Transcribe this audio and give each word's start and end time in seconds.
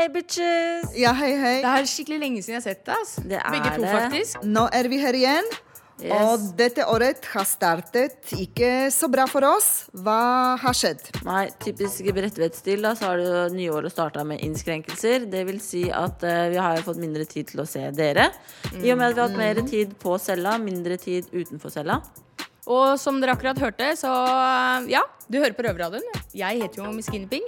Hei, 0.00 0.06
bitches! 0.08 0.94
Ja, 0.96 1.10
hei, 1.12 1.34
hei. 1.36 1.56
Det 1.60 1.70
er 1.76 1.86
skikkelig 1.90 2.16
lenge 2.22 2.40
siden 2.40 2.54
jeg 2.54 2.62
har 2.62 2.62
sett 2.70 2.86
deg. 2.86 3.00
Altså. 3.02 3.22
Det 3.28 3.36
er 3.36 3.52
Begge 3.52 3.72
to, 3.74 3.82
det. 3.82 3.90
faktisk. 3.92 4.46
Nå 4.48 4.62
er 4.78 4.86
vi 4.88 5.00
her 5.02 5.18
igjen. 5.18 5.48
Yes. 6.00 6.14
Og 6.16 6.46
dette 6.56 6.86
året 6.88 7.28
har 7.34 7.44
startet 7.44 8.32
ikke 8.32 8.70
så 8.94 9.10
bra 9.12 9.26
for 9.28 9.44
oss. 9.44 9.68
Hva 9.92 10.56
har 10.62 10.78
skjedd? 10.78 11.04
Nei, 11.26 11.42
typisk 11.60 12.08
Bredtvet-stil, 12.16 12.80
da, 12.86 12.94
så 12.96 13.10
har 13.10 13.20
det 13.20 13.44
nyåret 13.58 13.92
starta 13.92 14.24
med 14.24 14.40
innskrenkelser. 14.46 15.28
Det 15.28 15.44
vil 15.50 15.60
si 15.60 15.84
at 15.92 16.24
uh, 16.24 16.48
vi 16.48 16.56
har 16.56 16.80
fått 16.86 17.04
mindre 17.04 17.28
tid 17.28 17.52
til 17.52 17.60
å 17.60 17.68
se 17.68 17.84
dere. 17.92 18.30
I 18.72 18.94
og 18.94 19.02
med 19.02 19.10
at 19.10 19.18
vi 19.18 19.20
har 19.20 19.26
hatt 19.26 19.40
mer 19.42 19.64
tid 19.68 19.92
på 20.00 20.16
cella, 20.16 20.56
mindre 20.64 20.96
tid 21.02 21.28
utenfor 21.28 21.76
cella. 21.76 22.00
Og 22.64 22.94
som 23.02 23.20
dere 23.20 23.36
akkurat 23.36 23.60
hørte, 23.60 23.92
så 24.00 24.16
ja, 24.88 25.04
du 25.28 25.42
hører 25.42 25.52
på 25.52 25.68
Røverradioen. 25.68 26.24
Jeg 26.32 26.64
heter 26.64 26.86
jo 26.86 26.94
Miss 26.96 27.12
Guinea 27.12 27.44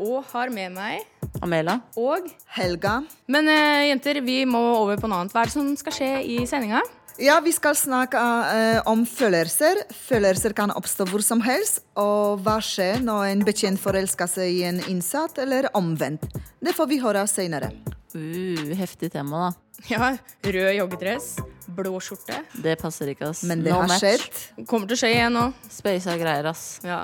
og 0.00 0.24
har 0.32 0.52
med 0.52 0.76
meg 0.76 1.19
Amela. 1.42 1.80
og 1.96 2.26
Helga? 2.56 3.00
Men 3.30 3.48
uh, 3.48 3.82
jenter, 3.88 4.20
vi 4.24 4.42
må 4.48 4.60
over 4.82 5.00
på 5.00 5.08
noe 5.10 5.22
annet. 5.22 5.32
Hva 5.34 5.44
er 5.44 5.50
det 5.50 5.54
som 5.56 5.70
skal 5.80 5.96
skje 5.96 6.10
i 6.34 6.40
sendinga? 6.48 6.82
Ja, 7.20 7.34
vi 7.44 7.52
skal 7.52 7.74
snakke 7.76 8.16
uh, 8.16 8.80
om 8.88 9.02
følelser. 9.08 9.82
Følelser 10.06 10.54
kan 10.56 10.72
oppstå 10.72 11.04
hvor 11.10 11.24
som 11.24 11.42
helst. 11.44 11.82
Og 12.00 12.40
hva 12.44 12.58
skjer 12.64 13.02
når 13.04 13.26
en 13.34 13.44
betjent 13.44 13.80
forelsker 13.82 14.28
seg 14.30 14.60
i 14.60 14.62
en 14.68 14.80
innsatt, 14.88 15.40
eller 15.42 15.68
omvendt? 15.76 16.28
Det 16.60 16.72
får 16.76 16.88
vi 16.92 17.00
høre 17.02 17.26
senere. 17.28 17.72
Uh, 18.14 18.72
heftig 18.78 19.12
tema, 19.14 19.48
da. 19.50 19.66
Ja, 19.88 20.10
rød 20.44 20.74
joggedress, 20.76 21.38
blå 21.72 21.94
skjorte. 22.04 22.42
Det 22.60 22.74
passer 22.80 23.12
ikke, 23.14 23.30
ass. 23.32 23.44
Men 23.48 23.62
det 23.64 23.72
No 23.72 23.78
har 23.80 23.88
match. 23.88 24.02
skjedd. 24.02 24.66
Kommer 24.68 24.90
til 24.90 24.98
å 24.98 25.00
skje 25.00 25.12
igjen 25.14 25.32
nå. 25.38 25.44
Speisa 25.72 26.16
greier, 26.20 26.50
ass. 26.50 26.66
Ja. 26.84 26.98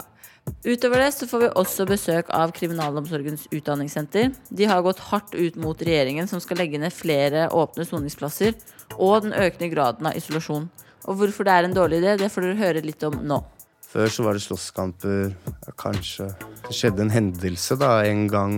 Utover 0.66 0.98
det 0.98 1.12
så 1.14 1.28
får 1.30 1.42
vi 1.44 1.48
også 1.60 1.86
besøk 1.86 2.30
av 2.34 2.50
Kriminalomsorgens 2.54 3.46
utdanningssenter. 3.54 4.32
De 4.50 4.66
har 4.66 4.82
gått 4.82 5.02
hardt 5.12 5.34
ut 5.34 5.58
mot 5.62 5.78
regjeringen 5.78 6.26
som 6.30 6.42
skal 6.42 6.58
legge 6.62 6.80
ned 6.82 6.94
flere 6.94 7.46
åpne 7.54 7.86
soningsplasser, 7.86 8.56
og 8.96 9.26
den 9.26 9.36
økende 9.36 9.70
graden 9.70 10.10
av 10.10 10.18
isolasjon. 10.18 10.66
Og 11.06 11.20
hvorfor 11.20 11.46
det 11.46 11.54
er 11.54 11.68
en 11.68 11.76
dårlig 11.76 12.00
idé, 12.02 12.16
det 12.18 12.32
får 12.34 12.48
dere 12.48 12.62
høre 12.64 12.82
litt 12.82 13.06
om 13.06 13.20
nå. 13.22 13.38
Før 13.86 14.10
så 14.10 14.24
var 14.26 14.34
det 14.34 14.42
slåsskamper, 14.42 15.30
ja, 15.46 15.72
kanskje 15.78 16.26
Det 16.66 16.74
skjedde 16.74 17.04
en 17.04 17.12
hendelse 17.14 17.76
da, 17.78 17.92
en 18.04 18.26
gang 18.28 18.56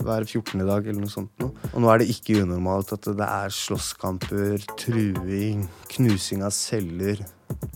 hver 0.00 0.24
14. 0.24 0.64
dag 0.64 0.88
eller 0.88 1.02
noe 1.04 1.12
sånt. 1.12 1.30
Noe. 1.42 1.52
Og 1.74 1.84
nå 1.84 1.90
er 1.92 2.00
det 2.00 2.08
ikke 2.14 2.40
unormalt 2.40 2.94
at 2.96 3.04
det 3.04 3.28
er 3.28 3.52
slåsskamper, 3.52 4.64
truing, 4.80 5.66
knusing 5.92 6.42
av 6.46 6.56
celler 6.56 7.20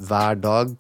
hver 0.01 0.41
dag. 0.41 0.73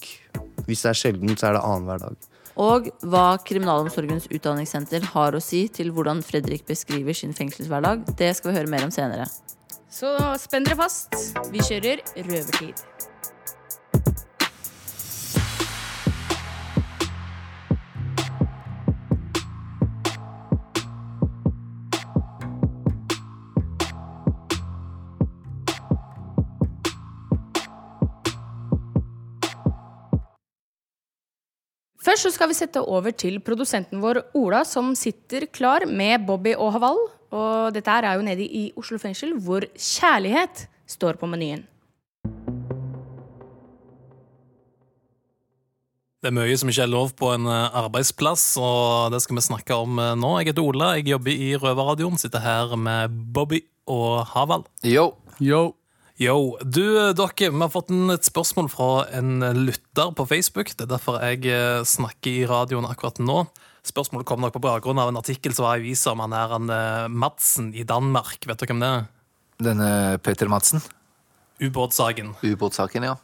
Hvis 0.65 0.87
det 0.87 0.95
er 0.95 1.00
sjelden, 1.03 1.37
så 1.37 1.50
er 1.50 1.59
det 1.59 1.65
annenhver 1.69 2.03
dag. 2.09 2.28
Og 2.59 2.89
hva 3.06 3.39
Kriminalomsorgens 3.47 4.27
utdanningssenter 4.34 5.05
har 5.12 5.37
å 5.37 5.42
si 5.42 5.67
til 5.70 5.92
hvordan 5.95 6.25
Fredrik 6.27 6.67
beskriver 6.67 7.15
sin 7.15 7.34
fengselshverdag, 7.37 8.03
det 8.19 8.33
skal 8.34 8.50
vi 8.50 8.59
høre 8.59 8.73
mer 8.73 8.87
om 8.89 8.95
senere. 8.95 9.28
Så 9.89 10.11
spenn 10.42 10.67
dere 10.67 10.81
fast. 10.83 11.15
Vi 11.55 11.62
kjører 11.65 12.03
røvertid. 12.27 12.83
Først 32.19 32.33
så 32.33 32.35
skal 32.35 32.49
vi 32.51 32.55
sette 32.59 32.81
over 32.83 33.13
til 33.15 33.37
produsenten 33.47 34.01
vår 34.03 34.19
Ola, 34.35 34.65
som 34.67 34.89
sitter 34.99 35.45
klar 35.55 35.85
med 35.87 36.25
Bobby 36.27 36.51
og 36.59 36.73
Haval. 36.75 36.99
Og 37.31 37.69
dette 37.77 37.95
er 37.95 38.17
jo 38.19 38.25
nede 38.27 38.43
i 38.43 38.63
Oslo 38.75 38.99
fengsel, 38.99 39.37
hvor 39.39 39.63
kjærlighet 39.79 40.65
står 40.91 41.15
på 41.21 41.29
menyen. 41.31 41.63
Det 46.19 46.33
er 46.33 46.34
mye 46.34 46.59
som 46.59 46.75
ikke 46.75 46.89
er 46.89 46.91
lov 46.91 47.15
på 47.15 47.31
en 47.37 47.47
eh, 47.47 47.78
arbeidsplass, 47.84 48.49
og 48.59 49.15
det 49.15 49.23
skal 49.23 49.39
vi 49.39 49.47
snakke 49.53 49.78
om 49.78 50.03
eh, 50.03 50.17
nå. 50.19 50.34
Jeg 50.41 50.51
heter 50.51 50.67
Ola, 50.67 50.97
jeg 50.99 51.12
jobber 51.12 51.47
i 51.47 51.53
Røverradioen, 51.55 52.19
sitter 52.19 52.43
her 52.43 52.75
med 52.75 53.15
Bobby 53.31 53.62
og 53.87 54.25
Haval. 54.34 54.67
Yo. 54.83 55.12
Yo, 55.39 55.69
du, 56.19 56.84
eh, 56.99 57.15
dere, 57.15 57.51
vi 57.51 57.61
har 57.62 57.71
fått 57.71 57.93
et 58.11 58.27
spørsmål 58.27 58.69
fra 58.73 59.06
en 59.15 59.39
lytter 59.55 60.11
på 60.19 60.27
Facebook. 60.27 60.73
Det 60.75 60.87
er 60.87 60.91
derfor 60.97 61.21
jeg 61.23 61.47
eh, 61.47 61.84
snakker 61.87 62.31
i 62.31 62.47
radioen 62.49 62.89
akkurat 62.89 63.21
nå. 63.23 63.45
Spørsmålet 63.87 64.27
kom 64.27 64.43
nok 64.43 64.57
på 64.57 64.62
bakgrunn 64.65 64.99
av 64.99 65.12
en 65.12 65.21
artikkel 65.21 65.55
som 65.55 65.65
var 65.65 65.78
i 65.78 65.84
avisa 65.87 66.12
om 66.12 66.25
han 66.25 66.34
her 66.34 66.51
han, 66.57 66.71
eh, 66.75 67.07
Madsen 67.09 67.71
i 67.73 67.87
Danmark. 67.87 68.43
Vet 68.43 68.59
dere 68.59 68.73
hvem 68.73 68.83
det 68.83 68.91
er? 68.91 69.07
Denne 69.62 69.91
Peter 70.19 70.51
Madsen. 70.51 70.83
Ubåtsaken. 71.62 72.34
Ubåtsaken, 72.43 73.07
ja. 73.07 73.17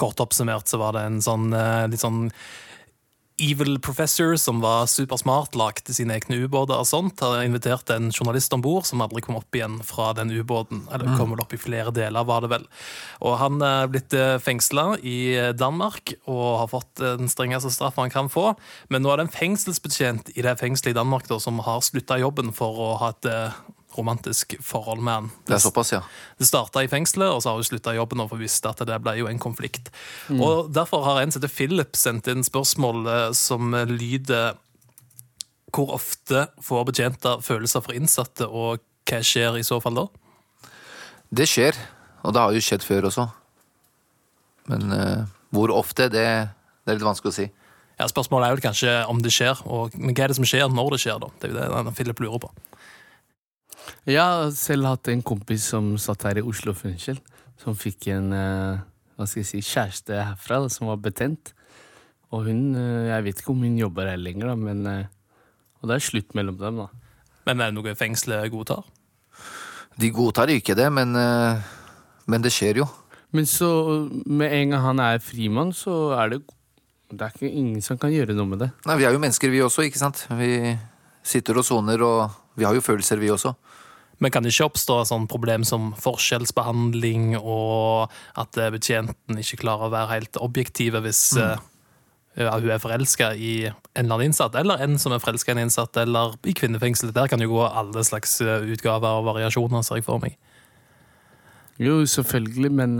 Kort 0.00 0.20
oppsummert 0.20 0.68
så 0.68 0.80
var 0.80 0.96
det 0.96 1.04
en 1.06 1.20
sånn 1.24 1.52
eh, 1.52 1.84
litt 1.92 2.02
sånn 2.02 2.30
evil 3.38 3.80
professor 3.82 4.36
som 4.38 4.60
var 4.62 4.86
supersmart, 4.86 5.56
lagde 5.58 5.94
sine 5.94 6.14
egne 6.14 6.38
ubåter 6.44 6.78
og 6.78 6.86
sånt. 6.86 7.22
Har 7.24 7.42
invitert 7.42 7.90
en 7.90 8.12
journalist 8.14 8.54
om 8.54 8.62
bord 8.62 8.86
som 8.86 9.02
aldri 9.02 9.24
kom 9.24 9.38
opp 9.40 9.56
igjen 9.56 9.80
fra 9.86 10.12
den 10.14 10.30
ubåten. 10.30 10.84
Eller 10.94 11.16
kom 11.18 11.34
vel 11.34 11.42
opp 11.42 11.54
i 11.56 11.60
flere 11.60 11.90
deler, 11.94 12.26
var 12.28 12.44
det 12.44 12.52
vel. 12.54 12.68
Og 13.26 13.38
han 13.40 13.58
er 13.64 13.90
blitt 13.90 14.14
fengsla 14.44 14.86
i 15.02 15.18
Danmark 15.58 16.14
og 16.30 16.60
har 16.62 16.70
fått 16.70 17.02
den 17.02 17.30
strengeste 17.32 17.72
straffa 17.74 18.06
han 18.06 18.14
kan 18.14 18.30
få. 18.30 18.52
Men 18.92 19.02
nå 19.02 19.12
er 19.12 19.20
det 19.20 19.28
en 19.28 19.36
fengselsbetjent 19.36 20.34
i 20.36 20.44
det 20.46 20.58
fengselet 20.60 20.94
i 20.94 21.00
Danmark 21.00 21.26
da, 21.30 21.40
som 21.42 21.58
har 21.64 21.82
slutta 21.84 22.20
jobben 22.22 22.54
for 22.54 22.86
å 22.86 22.90
ha 23.02 23.10
et 23.14 23.30
eh, 23.30 23.62
romantisk 23.98 24.56
forhold 24.64 25.02
med 25.04 25.14
han. 25.14 25.30
Det 25.46 25.56
er 25.56 25.62
såpass, 25.62 25.92
ja. 25.94 26.00
Det 26.38 26.48
starta 26.48 26.82
i 26.84 26.90
fengselet, 26.90 27.30
og 27.30 27.42
så 27.42 27.50
har 27.52 27.60
hun 27.60 27.66
slutta 27.66 27.94
i 27.94 27.98
jobben 27.98 28.22
og 28.24 28.30
for 28.32 28.42
visst 28.42 28.66
at 28.68 28.82
det 28.86 28.98
ble 29.04 29.16
jo 29.20 29.28
en 29.30 29.40
konflikt. 29.42 29.90
Og 30.34 30.72
Derfor 30.74 31.04
har 31.06 31.22
en 31.22 31.32
som 31.32 31.42
heter 31.42 31.54
Philip 31.54 31.96
sendt 31.98 32.28
inn 32.30 32.44
spørsmål 32.46 33.06
eh, 33.06 33.30
som 33.36 33.74
lyder 33.88 34.58
Hvor 35.74 35.94
ofte 35.96 36.46
får 36.62 36.84
betjenter 36.90 37.40
følelser 37.42 37.82
for 37.82 37.96
innsatte, 37.96 38.46
og 38.46 38.82
hva 39.08 39.20
skjer 39.24 39.58
i 39.58 39.66
så 39.66 39.80
fall 39.82 39.98
da? 39.98 40.06
Det 41.34 41.48
skjer, 41.50 41.74
og 42.22 42.34
det 42.34 42.42
har 42.44 42.54
jo 42.54 42.62
skjedd 42.62 42.86
før 42.86 43.08
også. 43.10 43.26
Men 44.70 44.92
uh, 44.94 45.26
hvor 45.54 45.72
ofte, 45.74 46.06
det, 46.12 46.24
det 46.84 46.92
er 46.92 46.98
litt 46.98 47.06
vanskelig 47.06 47.32
å 47.32 47.36
si. 47.36 47.48
Ja, 47.98 48.08
Spørsmålet 48.10 48.48
er 48.48 48.56
vel 48.56 48.64
kanskje 48.64 48.94
om 49.10 49.20
det 49.22 49.30
skjer, 49.34 49.60
og 49.70 49.94
men 49.94 50.16
hva 50.16 50.26
er 50.26 50.32
det 50.32 50.38
som 50.38 50.46
skjer 50.48 50.70
når 50.72 50.96
det 50.96 51.02
skjer? 51.04 51.20
da? 51.22 51.30
Det 51.40 51.50
er 51.52 51.68
jo 51.70 51.82
det 51.86 51.94
Philip 51.98 52.22
lurer 52.24 52.42
på. 52.42 52.50
Jeg 54.08 54.20
har 54.20 54.50
selv 54.56 54.88
hatt 54.90 55.08
en 55.12 55.22
kompis 55.24 55.68
som 55.72 55.94
satt 56.00 56.26
her 56.28 56.40
i 56.40 56.44
Oslo 56.44 56.74
fengsel, 56.76 57.20
som 57.60 57.76
fikk 57.78 58.08
en 58.14 58.32
eh, 58.36 58.82
hva 59.14 59.26
skal 59.28 59.44
jeg 59.44 59.50
si, 59.50 59.62
kjæreste 59.62 60.16
herfra 60.18 60.60
da, 60.64 60.70
som 60.72 60.90
var 60.90 60.98
betent. 61.02 61.52
Og 62.34 62.48
hun 62.48 62.74
eh, 62.78 63.12
Jeg 63.12 63.26
vet 63.28 63.40
ikke 63.40 63.54
om 63.54 63.62
hun 63.62 63.78
jobber 63.78 64.10
her 64.10 64.20
lenger, 64.20 64.50
da, 64.50 64.56
men 64.58 64.86
eh, 64.90 65.06
Og 65.80 65.88
det 65.90 65.96
er 65.96 66.08
slutt 66.08 66.34
mellom 66.34 66.58
dem, 66.58 66.82
da. 66.82 66.88
Men 67.44 67.60
er 67.60 67.70
det 67.70 67.76
noe 67.76 67.96
fengselet 67.98 68.50
godtar? 68.52 68.84
De 70.00 70.10
godtar 70.10 70.50
ikke 70.50 70.74
det, 70.74 70.88
men, 70.90 71.14
eh, 71.14 71.62
men 72.26 72.42
det 72.42 72.52
skjer 72.54 72.82
jo. 72.82 72.88
Men 73.34 73.46
så, 73.50 73.68
med 74.26 74.52
en 74.54 74.74
gang 74.74 74.84
han 74.88 75.02
er 75.02 75.22
frimann, 75.22 75.72
så 75.74 76.14
er 76.18 76.34
det 76.34 76.42
Det 77.14 77.22
er 77.22 77.34
ikke 77.34 77.50
ingen 77.50 77.82
som 77.84 77.98
kan 78.00 78.10
gjøre 78.10 78.34
noe 78.34 78.48
med 78.48 78.64
det. 78.64 78.70
Nei, 78.88 78.96
Vi 78.98 79.04
er 79.04 79.12
jo 79.12 79.22
mennesker, 79.22 79.50
vi 79.52 79.60
også, 79.62 79.84
ikke 79.86 80.00
sant? 80.00 80.24
Vi 80.34 80.74
sitter 81.22 81.60
og 81.60 81.64
soner, 81.64 82.00
og 82.02 82.30
vi 82.58 82.64
har 82.64 82.74
jo 82.74 82.82
følelser, 82.82 83.20
vi 83.20 83.30
også. 83.30 83.54
Men 84.22 84.30
kan 84.30 84.44
det 84.44 84.52
ikke 84.54 84.68
oppstå 84.70 85.00
sånn 85.08 85.28
problem 85.30 85.64
som 85.66 85.92
forskjellsbehandling, 86.00 87.34
og 87.40 88.12
at 88.40 88.58
eh, 88.60 88.72
betjenten 88.74 89.40
ikke 89.40 89.62
klarer 89.64 89.88
å 89.88 89.94
være 89.94 90.12
helt 90.12 90.40
objektiv 90.42 90.98
hvis 91.04 91.22
mm. 91.34 91.64
uh, 92.38 92.54
hun 92.54 92.70
er 92.70 92.82
forelska 92.82 93.32
i 93.34 93.54
en 93.66 93.74
eller 94.04 94.16
annen 94.16 94.30
innsatt, 94.30 94.56
eller 94.58 94.82
en 94.84 94.98
som 95.02 95.14
er 95.14 95.22
forelska 95.22 95.52
i 95.52 95.56
en 95.56 95.64
innsatt, 95.66 95.98
eller 96.00 96.38
i 96.46 96.54
kvinnefengsel? 96.56 97.14
Der 97.14 97.30
kan 97.30 97.42
jo 97.42 97.52
gå 97.56 97.62
alle 97.66 98.06
slags 98.06 98.38
eh, 98.44 98.68
utgaver 98.74 99.20
og 99.20 99.28
variasjoner, 99.32 99.82
ser 99.86 100.00
jeg 100.00 100.06
for 100.06 100.22
meg. 100.22 100.38
Jo, 101.82 102.04
selvfølgelig, 102.06 102.70
men 102.70 102.98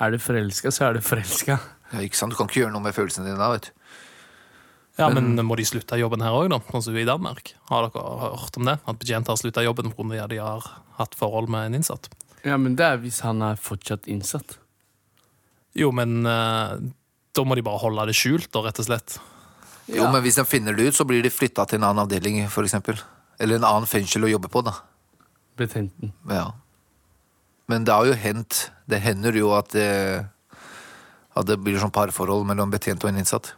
er 0.00 0.12
du 0.12 0.20
forelska, 0.20 0.72
så 0.72 0.88
er 0.88 0.96
du 0.96 1.04
forelska. 1.04 1.58
Ja, 1.92 2.00
ikke 2.02 2.18
sant? 2.18 2.32
Du 2.32 2.38
kan 2.38 2.48
ikke 2.48 2.64
gjøre 2.64 2.74
noe 2.74 2.84
med 2.84 2.96
følelsene 2.96 3.28
dine 3.28 3.40
da, 3.40 3.52
vet 3.52 3.68
du. 3.68 3.85
Ja, 4.96 5.10
men, 5.12 5.34
må 5.44 5.58
de 5.58 5.64
slutte 5.68 5.98
jobben 6.00 6.22
her 6.24 6.32
òg, 6.32 6.48
da? 6.52 6.58
Sånn 6.70 6.84
som 6.86 6.96
i 6.96 7.04
Danmark? 7.04 7.52
Har 7.68 7.88
dere 7.88 8.32
hørt 8.36 8.56
om 8.56 8.68
det? 8.68 8.78
At 8.80 9.00
betjenter 9.00 9.34
har 9.34 9.40
slutta 9.40 9.64
jobben 9.64 9.92
fordi 9.92 10.22
de 10.32 10.38
har 10.40 10.64
hatt 10.96 11.16
forhold 11.18 11.50
med 11.52 11.68
en 11.68 11.80
innsatt? 11.80 12.08
Ja, 12.46 12.56
men 12.56 12.78
det 12.78 12.86
er 12.86 13.02
hvis 13.02 13.20
han 13.26 13.42
er 13.44 13.60
fortsatt 13.60 14.08
innsatt. 14.08 14.56
Jo, 15.76 15.90
men 15.92 16.24
eh, 16.24 16.76
da 17.36 17.44
må 17.44 17.58
de 17.58 17.64
bare 17.66 17.82
holde 17.82 18.06
det 18.08 18.16
skjult, 18.16 18.48
da, 18.54 18.62
rett 18.64 18.80
og 18.80 18.88
slett. 18.88 19.18
Jo, 19.92 20.06
men 20.10 20.22
hvis 20.24 20.38
de 20.40 20.46
finner 20.48 20.74
det 20.74 20.88
ut, 20.88 20.96
så 20.96 21.04
blir 21.06 21.20
de 21.22 21.30
flytta 21.30 21.66
til 21.68 21.78
en 21.78 21.90
annen 21.90 22.06
avdeling, 22.06 22.40
for 22.50 22.66
eksempel. 22.66 22.96
Eller 23.38 23.60
en 23.60 23.68
annen 23.68 23.90
fengsel 23.90 24.24
å 24.24 24.30
jobbe 24.32 24.48
på, 24.50 24.64
da. 24.66 24.78
Betenten. 25.60 26.14
Ja. 26.30 26.48
Men 27.70 27.84
det 27.84 27.94
har 27.94 28.06
jo 28.06 28.14
hendt 28.14 28.68
Det 28.86 29.00
hender 29.02 29.34
jo 29.34 29.48
at 29.56 29.72
det, 29.74 29.88
at 31.34 31.46
det 31.48 31.56
blir 31.58 31.80
sånn 31.82 31.90
parforhold 31.90 32.44
mellom 32.46 32.70
betjent 32.70 33.02
og 33.02 33.10
en 33.10 33.18
innsatt. 33.18 33.50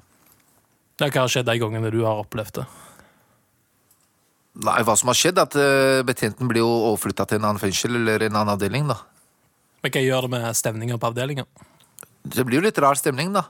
Ja, 0.99 1.07
hva 1.09 1.23
har 1.25 1.31
skjedd 1.31 1.47
de 1.47 1.59
gangene 1.63 1.91
du 1.95 2.01
har 2.05 2.19
opplevd 2.25 2.61
det? 2.61 2.67
Nei, 4.59 4.81
hva 4.83 4.97
som 4.99 5.11
har 5.13 5.19
skjedd, 5.19 5.39
at 5.39 5.55
eh, 5.61 6.01
betjenten 6.07 6.49
blir 6.51 6.65
jo 6.65 6.71
overflytta 6.91 7.29
til 7.31 7.39
en 7.39 7.47
annen 7.47 7.63
fengsel 7.63 7.95
eller 8.01 8.25
en 8.27 8.35
annen 8.41 8.55
avdeling, 8.57 8.89
da. 8.91 8.97
Men 9.85 9.93
hva 9.95 10.03
gjør 10.03 10.27
det 10.27 10.31
med 10.33 10.57
stemninga 10.59 10.97
på 10.99 11.11
avdelinga? 11.13 11.45
Det 12.27 12.43
blir 12.49 12.59
jo 12.59 12.65
litt 12.67 12.81
rar 12.83 12.99
stemning, 12.99 13.31
da. 13.37 13.45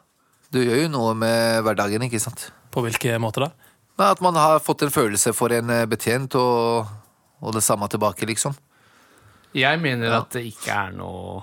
Du 0.53 0.61
gjør 0.61 0.83
jo 0.83 0.91
noe 0.93 1.15
med 1.17 1.63
hverdagen, 1.65 2.05
ikke 2.05 2.21
sant. 2.21 2.51
På 2.73 2.85
hvilken 2.85 3.21
måte 3.25 3.47
da? 3.47 3.51
Nei, 3.99 4.11
At 4.13 4.21
man 4.25 4.37
har 4.37 4.61
fått 4.63 4.85
en 4.85 4.93
følelse 4.93 5.33
for 5.37 5.53
en 5.57 5.73
eh, 5.73 5.87
betjent, 5.89 6.37
og, 6.37 6.93
og 7.41 7.57
det 7.57 7.65
samme 7.65 7.89
tilbake, 7.89 8.29
liksom. 8.29 8.57
Jeg 9.57 9.81
mener 9.81 10.13
Ja. 10.13 10.21
at 10.21 10.35
det 10.37 10.45
ikke 10.51 10.75
er 10.77 10.93
noe 10.93 11.41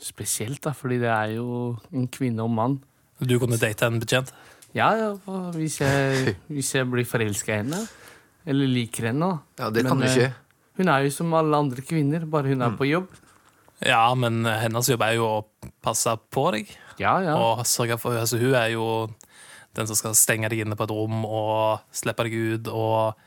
spesielt, 0.00 0.62
da, 0.64 0.72
fordi 0.72 1.02
det 1.04 1.12
er 1.12 1.34
jo 1.36 1.74
en 1.92 2.08
kvinne 2.08 2.40
og 2.46 2.54
mann. 2.56 2.78
Du 3.20 3.36
kunne 3.42 3.58
date 3.60 3.84
en 3.84 4.00
betjent? 4.00 4.32
Ja, 4.76 4.90
ja, 4.96 5.12
hvis 5.54 5.78
jeg, 5.80 6.34
hvis 6.52 6.74
jeg 6.74 6.88
blir 6.90 7.06
forelska 7.08 7.54
i 7.54 7.62
henne, 7.62 7.80
eller 8.48 8.68
liker 8.70 9.10
henne. 9.10 9.30
Ja, 9.58 9.70
det 9.70 9.86
kan 9.86 9.98
Men, 9.98 10.08
jo 10.08 10.14
skje. 10.14 10.28
eh, 10.32 10.76
Hun 10.78 10.88
er 10.92 11.06
jo 11.06 11.10
som 11.10 11.32
alle 11.34 11.56
andre 11.58 11.82
kvinner, 11.82 12.26
bare 12.30 12.52
hun 12.52 12.62
er 12.62 12.76
på 12.78 12.86
jobb. 12.88 13.08
Ja, 13.84 14.02
men 14.18 14.44
hennes 14.46 14.88
jobb 14.90 15.02
er 15.06 15.16
jo 15.18 15.26
å 15.26 15.70
passe 15.82 16.12
på 16.34 16.44
deg. 16.54 16.70
Ja, 16.98 17.16
ja. 17.22 17.34
Og 17.38 17.64
sørge 17.66 17.96
for, 17.98 18.14
altså 18.18 18.38
Hun 18.40 18.54
er 18.58 18.72
jo 18.74 18.86
den 19.74 19.86
som 19.86 19.94
skal 19.98 20.14
stenge 20.18 20.48
deg 20.50 20.64
inne 20.64 20.74
på 20.78 20.86
et 20.88 20.90
rom 20.94 21.20
og 21.26 21.82
slippe 21.94 22.24
deg 22.26 22.34
ut 22.34 22.70
og 22.72 23.18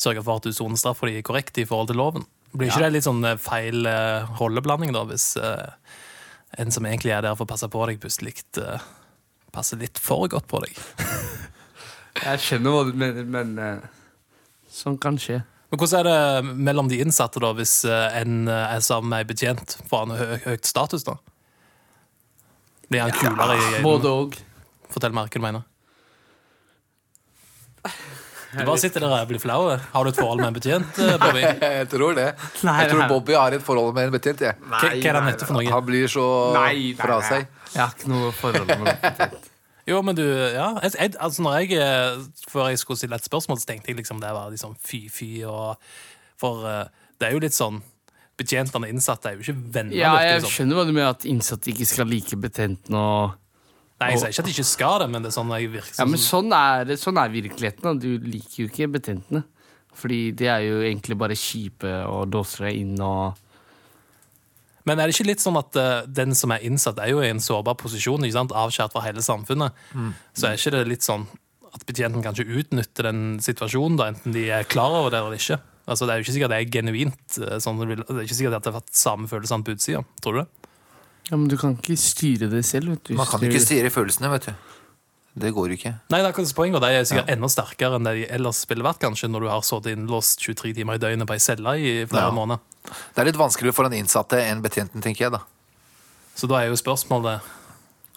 sørge 0.00 0.22
for 0.24 0.40
at 0.40 0.46
du 0.48 0.52
soner 0.56 0.80
straffa 0.80 1.10
di 1.10 1.20
korrekt 1.24 1.58
i 1.60 1.66
forhold 1.68 1.90
til 1.92 1.98
loven. 2.00 2.24
Blir 2.52 2.68
ikke 2.70 2.80
Ja. 2.80 2.86
det 2.88 2.94
litt 2.98 3.04
sånn 3.08 3.24
eh, 3.24 3.36
feil 3.40 3.86
uh, 3.88 4.28
rolleblanding, 4.40 4.92
da, 4.96 5.04
hvis 5.08 5.36
uh, 5.40 5.72
en 6.60 6.72
som 6.72 6.84
egentlig 6.88 7.12
er 7.16 7.22
der 7.24 7.36
for 7.36 7.44
å 7.44 7.52
passe 7.52 7.68
på 7.72 7.84
deg, 7.88 8.00
plutselig 8.00 8.34
eh, 8.60 8.80
passer 9.54 9.80
litt 9.80 10.00
for 10.00 10.28
godt 10.32 10.48
på 10.50 10.62
deg? 10.64 10.76
Jeg 12.22 12.42
skjønner 12.44 12.74
hva 12.74 12.84
du 12.88 12.92
mener, 12.98 13.26
men 13.28 13.56
uh, 13.56 13.90
sånn 14.70 14.98
kan 15.00 15.16
skje. 15.20 15.40
Men 15.72 15.80
Hvordan 15.80 16.02
er 16.02 16.08
det 16.08 16.56
mellom 16.68 16.88
de 16.90 16.98
innsatte, 17.00 17.40
da, 17.40 17.54
hvis 17.56 17.78
eh, 17.88 18.18
en 18.20 18.42
eh, 18.44 18.74
er 18.76 18.82
sammen 18.84 19.08
med 19.08 19.22
ei 19.22 19.28
betjent? 19.30 19.78
Får 19.88 20.02
han 20.02 20.18
hø 20.18 20.26
høyt 20.44 20.68
status, 20.68 21.06
da? 21.06 21.14
Blir 22.92 23.06
han 23.06 23.14
kulere 23.16 23.56
i 23.56 23.80
Både 23.80 24.12
òg. 24.12 24.36
Fortell 24.92 25.16
meg 25.16 25.30
hva 25.30 25.32
du 25.32 25.46
mener. 25.46 25.64
Du 28.52 28.60
bare 28.68 28.78
sitter 28.82 29.00
der 29.00 29.14
og 29.16 29.28
blir 29.30 29.40
flau. 29.40 29.60
Har 29.72 30.04
du 30.04 30.10
et 30.10 30.18
forhold 30.18 30.40
med 30.42 30.50
en 30.50 30.56
betjent, 30.58 30.98
eh, 31.00 31.14
Bobby? 31.20 31.40
Jeg 31.78 31.86
tror 31.92 32.16
det. 32.18 32.26
Nei, 32.68 32.74
jeg 32.82 32.90
tror. 32.92 33.06
Bobby 33.08 33.36
har 33.38 33.56
et 33.56 33.64
forhold 33.64 33.94
med 33.96 34.10
en 34.10 34.12
betjent. 34.12 34.42
jeg. 34.44 34.58
Hva, 34.66 34.80
hva 34.82 34.90
er 34.92 35.16
det 35.16 35.22
heter 35.30 35.48
for 35.48 35.56
noe? 35.56 35.70
Han 35.72 35.86
blir 35.88 36.10
så 36.12 36.26
Nei, 36.58 36.74
nei, 36.74 36.92
fra 36.98 37.16
nei. 37.22 37.30
seg. 37.30 37.46
Jeg 37.72 37.80
har 37.82 37.96
ikke 37.96 38.12
noe 38.12 38.34
forhold 38.36 38.68
med 38.74 38.92
en 38.92 39.00
betjent. 39.06 39.48
Jo, 39.82 39.96
men 40.06 40.14
du, 40.14 40.22
ja 40.22 40.68
jeg, 40.84 41.16
altså 41.18 41.42
når 41.42 41.56
jeg, 41.64 41.78
eh, 41.82 42.20
Før 42.52 42.68
jeg 42.70 42.78
skulle 42.78 43.00
stille 43.00 43.16
et 43.18 43.24
spørsmål, 43.26 43.58
så 43.58 43.66
tenkte 43.66 43.90
jeg 43.90 43.96
liksom 43.98 44.20
det 44.22 44.28
var 44.30 44.52
liksom 44.52 44.76
fy-fy. 44.78 45.42
og 45.42 45.74
For 46.38 46.62
eh, 46.70 46.84
det 47.18 47.26
er 47.26 47.34
jo 47.34 47.40
litt 47.42 47.56
sånn 47.56 47.80
Betjentene 48.38 48.86
og 48.86 48.94
innsatte 48.94 49.28
er 49.32 49.34
jo 49.36 49.42
ikke 49.42 49.56
venner. 49.74 49.96
Ja, 49.98 50.12
jeg 50.22 50.38
liksom. 50.38 50.54
skjønner 50.54 50.78
hva 50.78 50.84
du 50.86 50.92
mener, 50.94 51.10
at 51.16 51.26
innsatte 51.28 51.68
ikke 51.72 51.84
skal 51.90 52.08
like 52.08 52.38
betjentene 52.40 53.02
og 53.02 53.34
Nei, 54.02 54.10
Jeg 54.12 54.20
sier 54.22 54.32
ikke 54.34 54.42
at 54.44 54.48
de 54.50 54.54
ikke 54.56 54.66
skal 54.68 54.98
det, 55.02 55.08
men 55.14 55.22
det 55.24 55.30
er 55.32 55.36
sånn 55.38 55.52
jeg 55.56 55.70
virker 55.72 55.98
Ja, 56.02 56.06
men 56.10 56.20
sånn 56.22 56.52
er, 56.56 56.92
sånn 57.00 57.18
er 57.22 57.32
virkeligheten. 57.34 57.82
Da. 57.86 57.94
Du 57.94 58.18
liker 58.18 58.64
jo 58.64 58.68
ikke 58.70 58.90
betjentene. 58.98 59.44
Fordi 59.94 60.20
de 60.34 60.46
er 60.48 60.62
jo 60.64 60.78
egentlig 60.88 61.18
bare 61.20 61.36
kjipe 61.36 61.90
og 62.08 62.30
dåser 62.32 62.68
deg 62.70 62.78
inn 62.80 62.94
og 63.04 63.34
Men 64.84 64.98
er 64.98 65.06
det 65.06 65.14
ikke 65.14 65.28
litt 65.28 65.42
sånn 65.44 65.58
at 65.60 65.76
eh, 65.78 66.06
den 66.10 66.32
som 66.34 66.50
er 66.50 66.64
innsatt, 66.66 66.98
er 66.98 67.12
jo 67.12 67.20
i 67.22 67.28
en 67.30 67.38
sårbar 67.42 67.76
posisjon, 67.78 68.24
ikke 68.26 68.34
sant? 68.34 68.50
avskjært 68.56 68.90
fra 68.96 69.04
hele 69.04 69.22
samfunnet? 69.22 69.76
Så 70.34 70.48
er 70.48 70.56
ikke 70.58 70.72
det 70.74 70.80
litt 70.90 71.06
sånn 71.06 71.28
at 71.72 71.84
betjenten 71.88 72.24
kanskje 72.24 72.48
utnytter 72.58 73.06
den 73.08 73.38
situasjonen, 73.40 73.94
da, 74.00 74.08
enten 74.10 74.34
de 74.34 74.48
er 74.50 74.66
klar 74.68 74.90
over 74.98 75.12
det 75.14 75.20
eller 75.22 75.38
ikke? 75.38 75.60
Altså, 75.86 76.06
Det 76.06 76.12
er 76.12 76.18
jo 76.18 76.24
ikke 76.26 76.34
sikkert 76.34 76.50
det 76.52 76.58
er 76.58 76.72
genuint. 76.74 77.38
eh, 77.38 77.58
Sånn, 77.62 77.78
det 77.78 77.88
vil- 77.92 78.04
det 78.06 78.16
er 78.18 78.26
ikke 78.26 78.38
sikkert 78.40 78.56
at 78.58 78.62
det 78.66 78.72
har 78.72 78.80
vært 78.80 78.92
samme 78.98 79.28
følelse 79.30 79.62
på 79.64 79.74
utsida. 79.76 80.02
Tror 80.20 80.32
du 80.34 80.40
det? 80.42 80.48
Ja, 81.30 81.36
men 81.38 81.48
du 81.48 81.56
kan 81.56 81.76
ikke 81.78 81.96
styre 82.00 82.48
det 82.50 82.64
selv. 82.66 82.90
Vet 82.96 83.04
du. 83.08 83.14
Man 83.16 83.26
kan 83.30 83.40
ikke 83.46 83.62
styre 83.62 83.90
følelsene, 83.94 84.30
vet 84.34 84.50
du. 84.50 84.54
Det 85.42 85.48
går 85.56 85.72
ikke. 85.78 85.94
Nei, 86.12 86.18
det 86.20 86.26
er 86.26 86.32
akkurat 86.34 86.50
poeng, 86.58 86.74
og 86.76 86.82
De 86.84 86.90
er 86.92 87.06
sikkert 87.08 87.30
enda 87.32 87.48
sterkere 87.48 87.96
enn 87.96 88.04
det 88.04 88.12
de 88.18 88.24
ellers 88.36 88.58
ville 88.68 88.84
vært, 88.84 88.98
kanskje, 89.00 89.30
når 89.32 89.46
du 89.46 89.48
har 89.48 89.62
sittet 89.64 89.94
innlåst 89.96 90.42
23 90.44 90.74
timer 90.76 90.98
i 90.98 91.00
døgnet 91.00 91.28
på 91.30 91.32
ei 91.38 91.40
celle 91.40 91.72
i 91.80 91.94
flere 92.04 92.26
Ja. 92.28 92.34
måneder. 92.36 92.60
Det 93.14 93.22
er 93.22 93.24
litt 93.30 93.40
vanskeligere 93.40 93.72
for 93.72 93.88
den 93.88 93.96
innsatte 94.02 94.36
enn 94.42 94.60
betjenten, 94.60 95.00
tenker 95.00 95.24
jeg, 95.30 95.32
da. 95.32 95.40
Så 96.36 96.48
da 96.48 96.60
er 96.60 96.68
jo 96.68 96.76
spørsmålet 96.76 97.40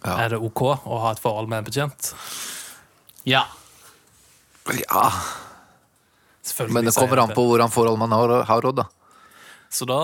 Ja. 0.05 0.17
Er 0.25 0.29
det 0.29 0.41
OK 0.41 0.61
å 0.61 0.99
ha 1.01 1.11
et 1.11 1.19
forhold 1.19 1.47
med 1.49 1.59
en 1.59 1.63
betjent. 1.71 2.13
Ja. 3.25 3.45
Ja, 4.67 5.11
Men 6.69 6.85
det 6.85 6.93
kommer 6.93 7.17
an 7.23 7.29
på 7.33 7.41
hvordan 7.47 7.71
forhold 7.71 7.97
man 7.97 8.11
har, 8.11 8.43
har 8.43 8.61
råd, 8.61 8.75
da. 8.75 8.85
Så 9.75 9.83
da, 9.89 9.97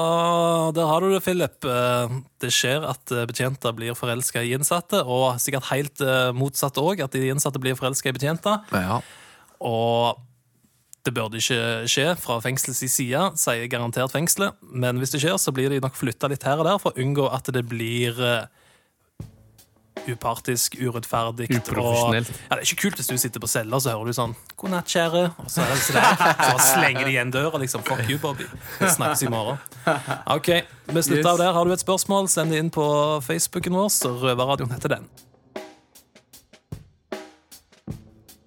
der 0.75 0.89
har 0.89 1.03
du 1.03 1.13
det, 1.13 1.21
Philip. 1.23 1.63
Eh, 1.63 2.15
Det 2.43 2.49
skjer 2.51 2.83
at 2.89 3.11
eh, 3.13 3.23
betjenter 3.29 3.75
blir 3.77 3.95
forelska 3.95 4.41
i 4.43 4.51
innsatte, 4.57 4.99
og 5.05 5.37
sikkert 5.39 5.69
helt 5.69 6.01
eh, 6.03 6.31
motsatt 6.35 6.79
òg, 6.81 7.03
at 7.05 7.15
de 7.15 7.29
innsatte 7.31 7.61
blir 7.61 7.77
forelska 7.79 8.11
i 8.11 8.15
betjenter. 8.17 8.59
Ja. 8.75 8.99
Og 9.63 10.19
det 11.05 11.13
burde 11.15 11.39
ikke 11.39 11.87
skje 11.89 12.09
fra 12.21 12.39
fengselets 12.43 12.83
side, 12.93 13.21
sier 13.39 13.69
garantert 13.71 14.11
fengselet. 14.13 14.57
Men 14.61 14.99
hvis 15.01 15.15
det 15.15 15.21
skjer, 15.23 15.37
så 15.41 15.53
blir 15.55 15.71
de 15.71 15.79
nok 15.81 15.95
flytta 15.97 16.29
litt 16.29 16.43
her 16.45 16.59
og 16.61 16.67
der 16.67 16.81
for 16.81 16.91
å 16.91 17.01
unngå 17.01 17.29
at 17.31 17.47
det 17.55 17.63
blir 17.71 18.19
eh, 18.21 18.43
upartisk, 20.09 20.75
urettferdig. 20.81 21.47
Uprofesjonelt. 21.57 22.29
Og, 22.29 22.39
ja, 22.49 22.55
det 22.55 22.61
er 22.61 22.67
ikke 22.69 22.81
kult 22.83 23.01
hvis 23.01 23.09
du 23.11 23.17
sitter 23.21 23.43
på 23.43 23.49
cella 23.51 23.79
så 23.79 23.93
hører 23.93 24.11
du 24.11 24.13
sånn 24.17 24.35
'God 24.57 24.71
natt, 24.73 24.87
kjære', 24.89 25.23
og 25.37 25.49
så, 25.51 25.61
er 25.61 25.73
det 25.73 25.79
så, 25.83 25.93
der, 25.93 26.35
så 26.51 26.57
slenger 26.73 27.05
de 27.05 27.11
igjen 27.15 27.31
døra, 27.31 27.57
liksom. 27.61 27.83
'Fuck 27.83 28.09
you, 28.09 28.17
Bobby'. 28.17 28.49
Vi 28.79 28.89
snakkes 28.89 29.23
i 29.23 29.29
morgen. 29.29 29.57
OK, 30.27 30.49
vi 30.87 31.01
slutter 31.01 31.21
Yes. 31.21 31.31
av 31.33 31.37
der. 31.37 31.53
Har 31.53 31.65
du 31.65 31.71
et 31.71 31.79
spørsmål, 31.83 32.29
send 32.29 32.51
det 32.51 32.59
inn 32.59 32.69
på 32.69 32.85
Facebooken 33.23 33.73
vår, 33.73 33.89
så 33.89 34.13
Røverradioen 34.21 34.71
heter 34.71 34.89
den. 34.97 35.09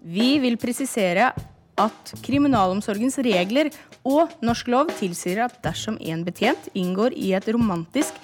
Vi 0.05 0.39
vil 0.43 0.57
presisere 0.61 1.33
at 1.81 2.13
kriminalomsorgens 2.23 3.17
regler 3.25 3.71
og 4.07 4.31
norsk 4.45 4.69
lov 4.71 4.93
tilsier 4.99 5.41
at 5.47 5.57
dersom 5.65 5.97
en 6.01 6.25
betjent 6.27 6.69
inngår 6.77 7.17
i 7.17 7.33
et 7.35 7.49
romantisk 7.55 8.15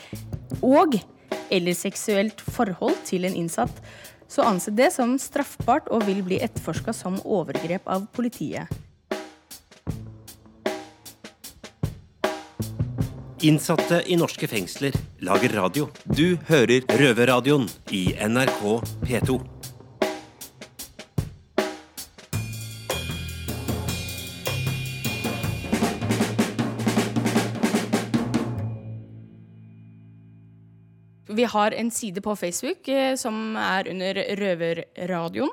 og 0.61 0.99
eller 1.51 1.77
seksuelt 1.77 2.41
forhold 2.41 2.99
til 3.09 3.27
en 3.29 3.37
innsatt, 3.37 3.83
så 4.31 4.47
anses 4.47 4.77
det 4.79 4.93
som 4.95 5.17
straffbart 5.19 5.91
og 5.91 6.07
vil 6.07 6.23
bli 6.27 6.39
etterforska 6.43 6.95
som 6.95 7.19
overgrep 7.25 7.89
av 7.91 8.07
politiet. 8.15 8.71
Innsatte 13.41 14.03
i 14.13 14.19
norske 14.21 14.45
fengsler 14.51 14.97
lager 15.25 15.57
radio. 15.57 15.89
Du 16.05 16.37
hører 16.51 16.85
Røverradioen 17.01 17.65
i 17.89 18.11
NRK 18.21 18.61
P2. 19.07 19.60
Vi 31.31 31.47
har 31.47 31.75
en 31.77 31.91
side 31.95 32.23
på 32.25 32.37
Facebook 32.39 32.89
eh, 32.89 33.15
som 33.19 33.57
er 33.57 33.91
under 33.91 34.23
Røverradioen. 34.41 35.53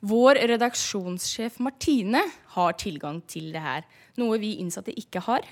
Vår 0.00 0.38
redaksjonssjef 0.48 1.58
Martine 1.60 2.22
har 2.54 2.76
tilgang 2.80 3.18
til 3.28 3.50
det 3.52 3.60
her, 3.60 3.84
noe 4.16 4.38
vi 4.40 4.54
innsatte 4.62 4.94
ikke 4.96 5.20
har. 5.26 5.44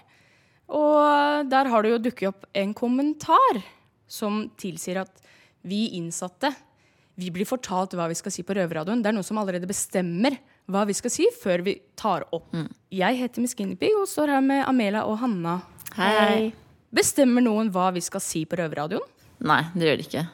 Og 0.73 1.51
der 1.53 1.69
har 1.69 1.85
det 1.85 1.93
jo 1.93 2.01
dukket 2.07 2.31
opp 2.31 2.47
en 2.57 2.73
kommentar 2.77 3.61
som 4.09 4.47
tilsier 4.57 5.03
at 5.03 5.21
vi 5.69 5.91
innsatte 5.99 6.55
vi 7.19 7.33
blir 7.35 7.49
fortalt 7.49 7.97
hva 7.99 8.07
vi 8.11 8.17
skal 8.19 8.31
si 8.31 8.45
på 8.47 8.55
Røverradioen. 8.55 9.01
Det 9.03 9.11
er 9.11 9.17
noen 9.17 9.27
som 9.27 9.41
allerede 9.41 9.67
bestemmer 9.67 10.37
hva 10.71 10.85
vi 10.87 10.95
skal 10.95 11.11
si 11.11 11.27
før 11.35 11.65
vi 11.67 11.75
tar 11.99 12.23
opp. 12.31 12.53
Jeg 12.95 13.19
heter 13.19 13.43
Miss 13.43 13.57
Guinevere 13.59 14.05
og 14.05 14.07
står 14.11 14.37
her 14.37 14.45
med 14.45 14.63
Amela 14.69 15.03
og 15.09 15.19
Hanna. 15.25 15.57
Hei. 15.99 16.53
Bestemmer 16.95 17.43
noen 17.43 17.73
hva 17.75 17.89
vi 17.97 18.05
skal 18.07 18.23
si 18.23 18.45
på 18.47 18.61
Røverradioen? 18.61 19.03
Nei, 19.45 19.63
det 19.75 19.87
gjør 19.87 20.01
det 20.01 20.07
ikke. 20.09 20.27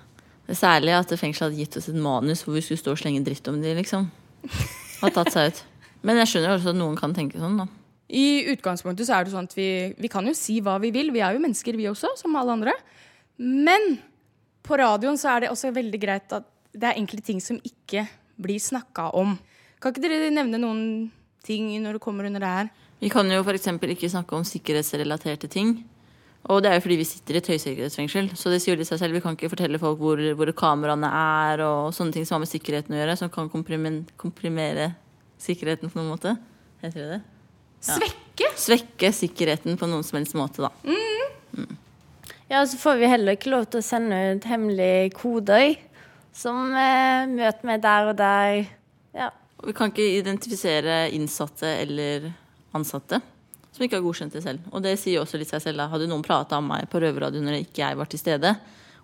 Det 0.45 0.53
er 0.55 0.61
særlig 0.61 0.95
at 0.97 1.13
fengselet 1.17 1.51
hadde 1.51 1.61
gitt 1.63 1.79
oss 1.81 1.89
et 1.89 2.01
manus 2.01 2.45
hvor 2.45 2.57
vi 2.57 2.63
skulle 2.65 2.81
stå 2.81 2.95
og 2.95 3.01
slenge 3.01 3.25
dritt 3.25 3.49
om 3.49 3.61
de, 3.61 3.73
liksom. 3.77 4.11
Og 5.05 5.13
tatt 5.13 5.33
seg 5.33 5.53
ut. 5.53 5.63
Men 6.05 6.21
jeg 6.21 6.31
skjønner 6.33 6.55
også 6.55 6.73
at 6.73 6.79
noen 6.79 6.97
kan 7.01 7.15
tenke 7.17 7.41
sånn, 7.41 7.57
da. 7.63 7.69
I 8.15 8.45
utgangspunktet 8.53 9.09
så 9.09 9.17
er 9.17 9.25
det 9.25 9.33
sånn 9.33 9.49
at 9.49 9.57
vi, 9.57 9.69
vi 9.97 10.11
kan 10.13 10.27
jo 10.29 10.35
si 10.37 10.59
hva 10.65 10.77
vi 10.83 10.93
vil. 10.95 11.09
Vi 11.15 11.23
er 11.25 11.37
jo 11.37 11.43
mennesker, 11.43 11.77
vi 11.81 11.89
også, 11.89 12.13
som 12.21 12.37
alle 12.37 12.59
andre. 12.59 12.75
Men 13.41 13.97
på 14.65 14.77
radioen 14.81 15.17
så 15.21 15.33
er 15.33 15.45
det 15.45 15.53
også 15.53 15.73
veldig 15.75 16.01
greit 16.01 16.37
at 16.37 16.47
det 16.75 16.91
er 16.91 17.01
enkelte 17.01 17.25
ting 17.31 17.41
som 17.43 17.59
ikke 17.65 18.05
blir 18.41 18.61
snakka 18.61 19.11
om. 19.17 19.37
Kan 19.81 19.95
ikke 19.95 20.05
dere 20.05 20.33
nevne 20.35 20.61
noen 20.61 20.85
ting 21.45 21.71
når 21.83 21.99
det 21.99 22.05
kommer 22.05 22.29
under 22.29 22.43
det 22.45 22.53
her? 22.53 22.71
Vi 23.01 23.11
kan 23.13 23.29
jo 23.31 23.43
f.eks. 23.45 23.69
ikke 23.95 24.13
snakke 24.13 24.37
om 24.37 24.47
sikkerhetsrelaterte 24.49 25.51
ting. 25.53 25.77
Og 26.53 26.61
det 26.61 26.69
er 26.69 26.77
jo 26.77 26.85
fordi 26.85 26.99
vi 27.01 27.07
sitter 27.09 27.39
i 27.39 27.41
et 27.41 27.47
høysikkerhetsfengsel. 27.49 28.27
Så 28.37 28.51
det 28.53 28.59
sier 28.61 28.77
jo 28.77 28.85
seg 28.85 29.01
selv. 29.01 29.17
Vi 29.17 29.23
kan 29.25 29.37
ikke 29.37 29.49
fortelle 29.53 29.81
folk 29.81 30.01
hvor, 30.01 30.21
hvor 30.37 30.51
kameraene 30.57 31.09
er, 31.09 31.63
og 31.65 31.95
sånne 31.97 32.13
ting 32.13 32.27
som 32.29 32.37
har 32.37 32.45
med 32.45 32.53
sikkerheten 32.53 32.93
å 32.93 32.99
gjøre, 33.01 33.17
som 33.17 33.33
kan 33.33 33.49
komprimere 33.49 34.91
sikkerheten 35.41 35.89
på 35.89 36.01
noen 36.01 36.13
måte. 36.13 36.35
Heter 36.85 37.01
det 37.01 37.09
det? 37.15 37.23
Svekke? 37.85 38.51
Svekke 38.61 39.13
sikkerheten 39.17 39.81
på 39.81 39.89
noen 39.89 40.05
som 40.05 40.21
helst 40.21 40.37
måte, 40.37 40.69
da. 40.69 40.71
Ja, 42.51 42.61
så 42.69 42.77
får 42.77 43.01
vi 43.01 43.09
heller 43.09 43.39
ikke 43.39 43.53
lov 43.55 43.67
til 43.73 43.81
å 43.81 43.87
sende 43.87 44.21
ut 44.37 44.49
hemmelige 44.49 45.15
koder 45.17 45.79
som 46.37 46.75
eh, 46.77 47.25
møter 47.31 47.69
meg 47.69 47.81
der 47.85 48.11
og 48.11 48.19
der. 48.21 48.67
Ja. 49.17 49.31
Og 49.63 49.71
vi 49.71 49.77
kan 49.79 49.93
ikke 49.93 50.11
identifisere 50.19 51.07
innsatte 51.17 51.73
eller 51.81 52.29
ansatte 52.77 53.23
som 53.75 53.85
ikke 53.85 53.99
har 53.99 54.07
godkjent 54.07 54.37
det 54.37 54.45
selv. 54.45 54.65
Og 54.71 54.85
det 54.85 54.95
sier 55.03 55.23
også 55.23 55.41
litt 55.41 55.51
seg 55.51 55.63
selv. 55.65 55.83
da. 55.83 55.91
Hadde 55.91 56.07
noen 56.11 56.25
prata 56.25 56.61
om 56.61 56.71
meg 56.71 56.87
på 56.93 57.03
røverradioen 57.03 57.49
når 57.49 57.65
ikke 57.65 57.83
jeg 57.83 57.99
var 57.99 58.11
til 58.11 58.23
stede, 58.23 58.55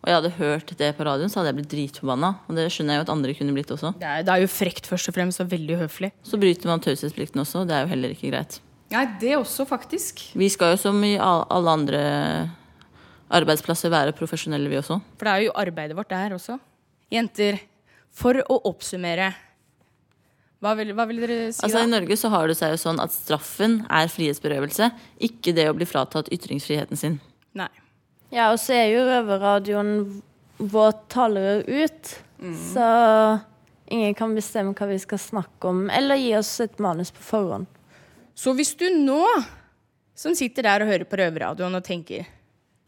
og 0.01 0.09
jeg 0.09 0.17
hadde 0.17 0.31
hørt 0.39 0.71
det 0.81 0.95
på 0.97 1.05
radioen, 1.05 1.29
så 1.29 1.41
hadde 1.41 1.51
jeg 1.51 1.59
blitt 1.59 1.73
dritforbanna. 1.75 2.31
Og 2.49 2.57
det 2.57 2.71
skjønner 2.73 2.97
jeg 2.97 3.03
jo 3.03 3.05
at 3.05 3.13
andre 3.13 3.35
kunne 3.37 3.53
blitt 3.57 3.73
også. 3.75 3.91
Det 4.01 4.09
er, 4.09 4.23
det 4.25 4.33
er 4.33 4.45
jo 4.47 4.49
frekt 4.49 4.89
først 4.89 5.11
og 5.11 5.17
fremst, 5.19 5.43
og 5.43 5.51
veldig 5.51 5.77
høflig. 5.83 6.09
Så 6.25 6.41
bryter 6.41 6.71
man 6.71 6.81
taushetsplikten 6.81 7.43
også, 7.43 7.65
og 7.65 7.69
det 7.69 7.77
er 7.77 7.85
jo 7.85 7.91
heller 7.91 8.15
ikke 8.15 8.31
greit. 8.31 8.57
Nei, 8.95 9.05
det 9.21 9.35
også, 9.37 9.67
faktisk. 9.69 10.23
Vi 10.41 10.49
skal 10.51 10.73
jo 10.73 10.81
som 10.81 10.97
i 11.05 11.13
alle 11.21 11.75
andre 11.77 12.01
arbeidsplasser 13.31 13.93
være 13.93 14.17
profesjonelle, 14.17 14.73
vi 14.73 14.81
også. 14.81 14.97
For 15.19 15.29
det 15.29 15.35
er 15.35 15.47
jo 15.51 15.55
arbeidet 15.67 15.99
vårt 15.99 16.15
der 16.15 16.35
også. 16.39 16.57
Jenter, 17.13 17.61
for 18.11 18.41
å 18.41 18.57
oppsummere 18.73 19.29
Hva 20.61 20.75
vil, 20.77 20.93
hva 20.93 21.07
vil 21.09 21.23
dere 21.23 21.37
si 21.55 21.63
Altså 21.65 21.79
da? 21.79 21.85
I 21.87 21.91
Norge 21.91 22.17
så 22.21 22.29
har 22.33 22.51
det 22.51 22.57
seg 22.59 22.75
jo 22.75 22.81
sånn 22.83 23.01
at 23.01 23.15
straffen 23.15 23.79
er 23.89 24.11
frihetsberøvelse, 24.13 24.91
ikke 25.31 25.55
det 25.57 25.71
å 25.71 25.77
bli 25.77 25.89
fratatt 25.89 26.29
ytringsfriheten 26.35 27.01
sin. 27.01 27.17
Nei. 27.57 27.71
ja, 28.31 28.51
og 28.53 28.61
så 28.63 28.77
er 28.77 28.91
jo 28.93 29.07
Røverradioen 29.09 29.95
vår 30.61 30.93
talerør 31.11 31.65
ut. 31.65 32.13
Så 32.41 32.85
ingen 33.91 34.15
kan 34.17 34.37
bestemme 34.37 34.77
hva 34.77 34.87
vi 34.89 35.01
skal 35.03 35.21
snakke 35.21 35.73
om, 35.73 35.87
eller 35.93 36.21
gi 36.21 36.35
oss 36.39 36.53
et 36.63 36.79
manus 36.81 37.11
på 37.17 37.25
forhånd. 37.25 37.67
Så 38.37 38.53
hvis 38.57 38.75
du 38.79 38.87
nå, 38.95 39.25
som 40.17 40.37
sitter 40.37 40.69
der 40.69 40.85
og 40.85 40.93
hører 40.93 41.09
på 41.09 41.19
Røverradioen 41.21 41.81
og 41.81 41.85
tenker 41.85 42.29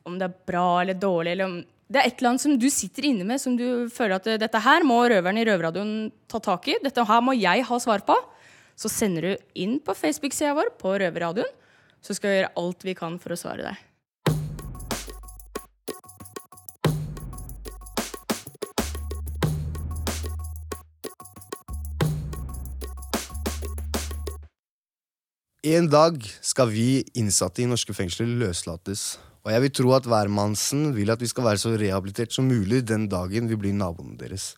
om 0.08 0.16
det 0.18 0.28
er 0.28 0.38
bra 0.48 0.66
eller 0.82 0.98
dårlig, 0.98 1.34
eller 1.34 1.48
om 1.48 1.58
det 1.92 2.00
er 2.00 2.08
et 2.08 2.20
eller 2.22 2.32
annet 2.32 2.44
som 2.46 2.54
du 2.56 2.68
sitter 2.72 3.04
inne 3.10 3.24
med, 3.28 3.40
som 3.40 3.56
du 3.58 3.88
føler 3.92 4.16
at 4.16 4.28
eh, 4.30 4.40
dette 4.40 4.60
her 4.64 4.84
må 4.88 4.96
røveren 5.12 5.36
i 5.36 5.44
Røverradioen 5.44 6.08
ta 6.30 6.40
tak 6.40 6.70
i, 6.72 6.78
dette 6.80 7.04
her 7.04 7.20
må 7.24 7.34
jeg 7.36 7.66
ha 7.68 7.80
svar 7.82 8.04
på, 8.06 8.16
så 8.80 8.88
sender 8.88 9.26
du 9.26 9.48
inn 9.60 9.76
på 9.84 9.92
Facebook-sida 9.96 10.54
vår 10.56 10.72
på 10.80 10.96
Røverradioen, 11.02 11.52
så 12.02 12.16
skal 12.16 12.30
vi 12.30 12.38
gjøre 12.40 12.54
alt 12.62 12.86
vi 12.88 12.94
kan 12.96 13.18
for 13.20 13.34
å 13.34 13.38
svare 13.38 13.66
deg. 13.68 13.88
En 25.62 25.86
dag 25.86 26.16
skal 26.42 26.72
vi 26.72 27.04
innsatte 27.14 27.62
i 27.62 27.68
norske 27.70 27.94
fengsler 27.94 28.26
løslates. 28.40 29.12
Og 29.42 29.50
jeg 29.50 29.62
vil 29.64 29.72
tro 29.74 29.94
at 29.96 30.06
hvermannsen 30.06 30.92
vil 30.94 31.10
at 31.10 31.22
vi 31.22 31.30
skal 31.30 31.48
være 31.48 31.58
så 31.58 31.72
rehabilitert 31.74 32.34
som 32.34 32.46
mulig 32.46 32.84
den 32.86 33.08
dagen 33.10 33.48
vi 33.50 33.58
blir 33.58 33.74
naboene 33.74 34.14
deres. 34.20 34.52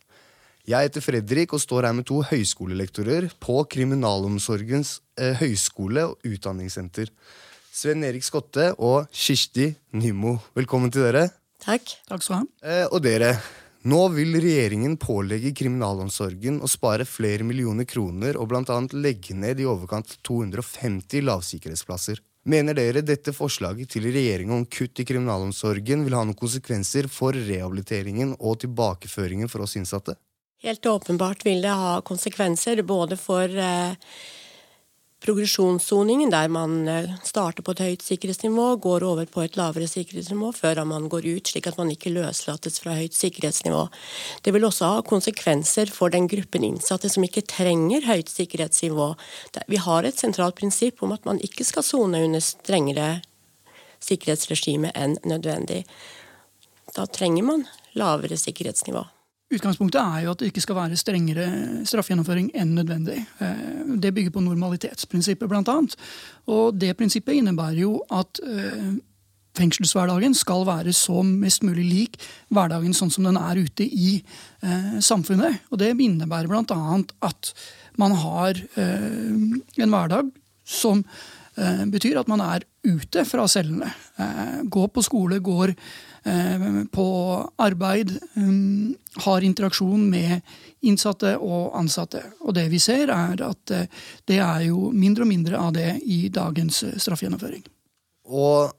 Jeg 0.65 0.87
heter 0.87 1.01
Fredrik 1.01 1.53
og 1.53 1.61
står 1.61 1.85
her 1.85 1.93
med 1.93 2.07
to 2.09 2.19
høyskolelektorer 2.25 3.27
på 3.41 3.59
Kriminalomsorgens 3.69 4.99
eh, 5.17 5.33
høyskole 5.37 6.07
og 6.09 6.25
utdanningssenter. 6.25 7.11
Sven 7.73 8.05
Erik 8.07 8.25
Skotte 8.25 8.71
og 8.77 9.09
Kirsti 9.13 9.71
Nymo. 9.97 10.37
Velkommen 10.57 10.93
til 10.93 11.05
dere. 11.05 11.27
Takk. 11.61 11.97
Takk 12.09 12.25
skal 12.25 12.33
du 12.33 12.39
ha. 12.39 12.71
Eh, 12.71 12.85
og 12.87 13.01
dere, 13.05 13.35
nå 13.89 14.01
vil 14.13 14.37
regjeringen 14.41 14.97
pålegge 15.01 15.53
kriminalomsorgen 15.57 16.61
å 16.65 16.69
spare 16.69 17.05
flere 17.09 17.45
millioner 17.45 17.85
kroner 17.89 18.37
og 18.41 18.53
annet 18.63 18.97
legge 18.97 19.37
ned 19.37 19.61
i 19.61 19.69
overkant 19.69 20.17
250 20.25 21.25
lavsikkerhetsplasser. 21.25 22.21
Mener 22.45 22.77
dere 22.77 23.01
dette 23.01 23.33
forslaget 23.33 23.89
til 23.95 24.05
regjeringen 24.05 24.53
om 24.53 24.65
kutt 24.69 24.99
i 25.01 25.05
kriminalomsorgen 25.09 26.03
vil 26.05 26.13
ha 26.13 26.21
noen 26.21 26.37
konsekvenser 26.37 27.07
for 27.09 27.33
rehabiliteringen 27.33 28.35
og 28.37 28.59
tilbakeføringen 28.61 29.49
for 29.49 29.65
oss 29.65 29.73
innsatte? 29.79 30.13
Helt 30.61 30.85
åpenbart 30.85 31.41
vil 31.45 31.65
det 31.65 31.73
ha 31.73 31.95
konsekvenser 32.05 32.83
både 32.85 33.17
for 33.17 33.49
eh, 33.49 33.97
progresjonssoningen, 35.25 36.29
der 36.29 36.49
man 36.53 36.87
eh, 36.87 37.13
starter 37.25 37.65
på 37.65 37.73
et 37.73 37.81
høyt 37.81 38.03
sikkerhetsnivå, 38.05 38.67
går 38.83 39.05
over 39.07 39.25
på 39.29 39.41
et 39.45 39.57
lavere 39.57 39.87
sikkerhetsnivå 39.89 40.51
før 40.53 40.83
man 40.85 41.07
går 41.09 41.25
ut, 41.25 41.49
slik 41.49 41.69
at 41.71 41.79
man 41.79 41.89
ikke 41.93 42.13
løslates 42.13 42.77
fra 42.83 42.93
høyt 42.99 43.17
sikkerhetsnivå. 43.17 43.85
Det 44.45 44.53
vil 44.53 44.67
også 44.67 44.91
ha 44.91 45.05
konsekvenser 45.07 45.89
for 45.93 46.13
den 46.13 46.29
gruppen 46.31 46.67
innsatte 46.67 47.09
som 47.11 47.25
ikke 47.25 47.45
trenger 47.49 48.05
høyt 48.05 48.29
sikkerhetsnivå. 48.33 49.09
Vi 49.71 49.81
har 49.81 50.05
et 50.05 50.21
sentralt 50.21 50.59
prinsipp 50.59 51.01
om 51.05 51.15
at 51.15 51.25
man 51.25 51.41
ikke 51.43 51.65
skal 51.65 51.87
sone 51.87 52.21
under 52.27 52.43
strengere 52.43 53.09
sikkerhetsregime 54.05 54.93
enn 54.93 55.17
nødvendig. 55.25 55.83
Da 56.93 57.09
trenger 57.09 57.49
man 57.49 57.67
lavere 57.97 58.37
sikkerhetsnivå. 58.37 59.07
Utgangspunktet 59.53 60.01
er 60.01 60.23
jo 60.25 60.31
at 60.33 60.39
det 60.41 60.47
ikke 60.49 60.63
skal 60.63 60.77
være 60.79 60.97
strengere 60.97 61.47
straffegjennomføring 61.85 62.47
enn 62.57 62.71
nødvendig. 62.79 63.19
Eh, 63.39 63.83
Det 64.01 64.13
bygger 64.13 64.31
på 64.33 64.41
normalitetsprinsippet, 64.41 65.49
annet. 65.69 65.93
Og 66.47 66.73
det 66.73 66.97
prinsippet 66.97 67.37
innebærer 67.37 67.77
jo 67.83 67.99
at 68.09 68.41
eh, 68.41 68.97
fengselshverdagen 69.55 70.33
skal 70.33 70.65
være 70.65 70.91
så 70.93 71.21
mest 71.23 71.61
mulig 71.63 71.85
lik 71.85 72.17
hverdagen 72.49 72.93
sånn 72.93 73.13
som 73.13 73.23
den 73.23 73.37
er 73.37 73.61
ute 73.61 73.85
i 73.85 74.17
eh, 74.63 74.97
samfunnet. 74.99 75.61
Og 75.69 75.77
det 75.77 75.93
innebærer 75.93 76.49
annet 76.73 77.13
at 77.21 77.53
man 77.97 78.11
har 78.11 78.57
en 78.75 79.93
hverdag 79.93 80.33
som 80.67 81.05
betyr 81.87 82.17
at 82.19 82.27
man 82.27 82.41
er 82.43 82.65
ute 82.83 83.23
fra 83.23 83.45
cellene. 83.47 83.87
Går 84.67 84.89
på 84.91 85.03
skole, 85.05 85.39
går 85.39 85.71
på 86.91 87.07
arbeid, 87.61 88.15
um, 88.33 88.95
har 89.25 89.45
interaksjon 89.45 90.07
med 90.09 90.41
innsatte 90.85 91.35
og 91.41 91.75
ansatte. 91.77 92.21
Og 92.45 92.55
det 92.57 92.67
vi 92.71 92.79
ser, 92.81 93.11
er 93.13 93.41
at 93.45 93.73
eh, 93.73 93.87
det 94.29 94.39
er 94.43 94.65
jo 94.69 94.89
mindre 94.93 95.25
og 95.25 95.31
mindre 95.31 95.61
av 95.61 95.75
det 95.75 95.91
i 96.03 96.25
dagens 96.33 96.83
eh, 96.87 96.97
straffegjennomføring. 97.01 97.63
Og 98.25 98.73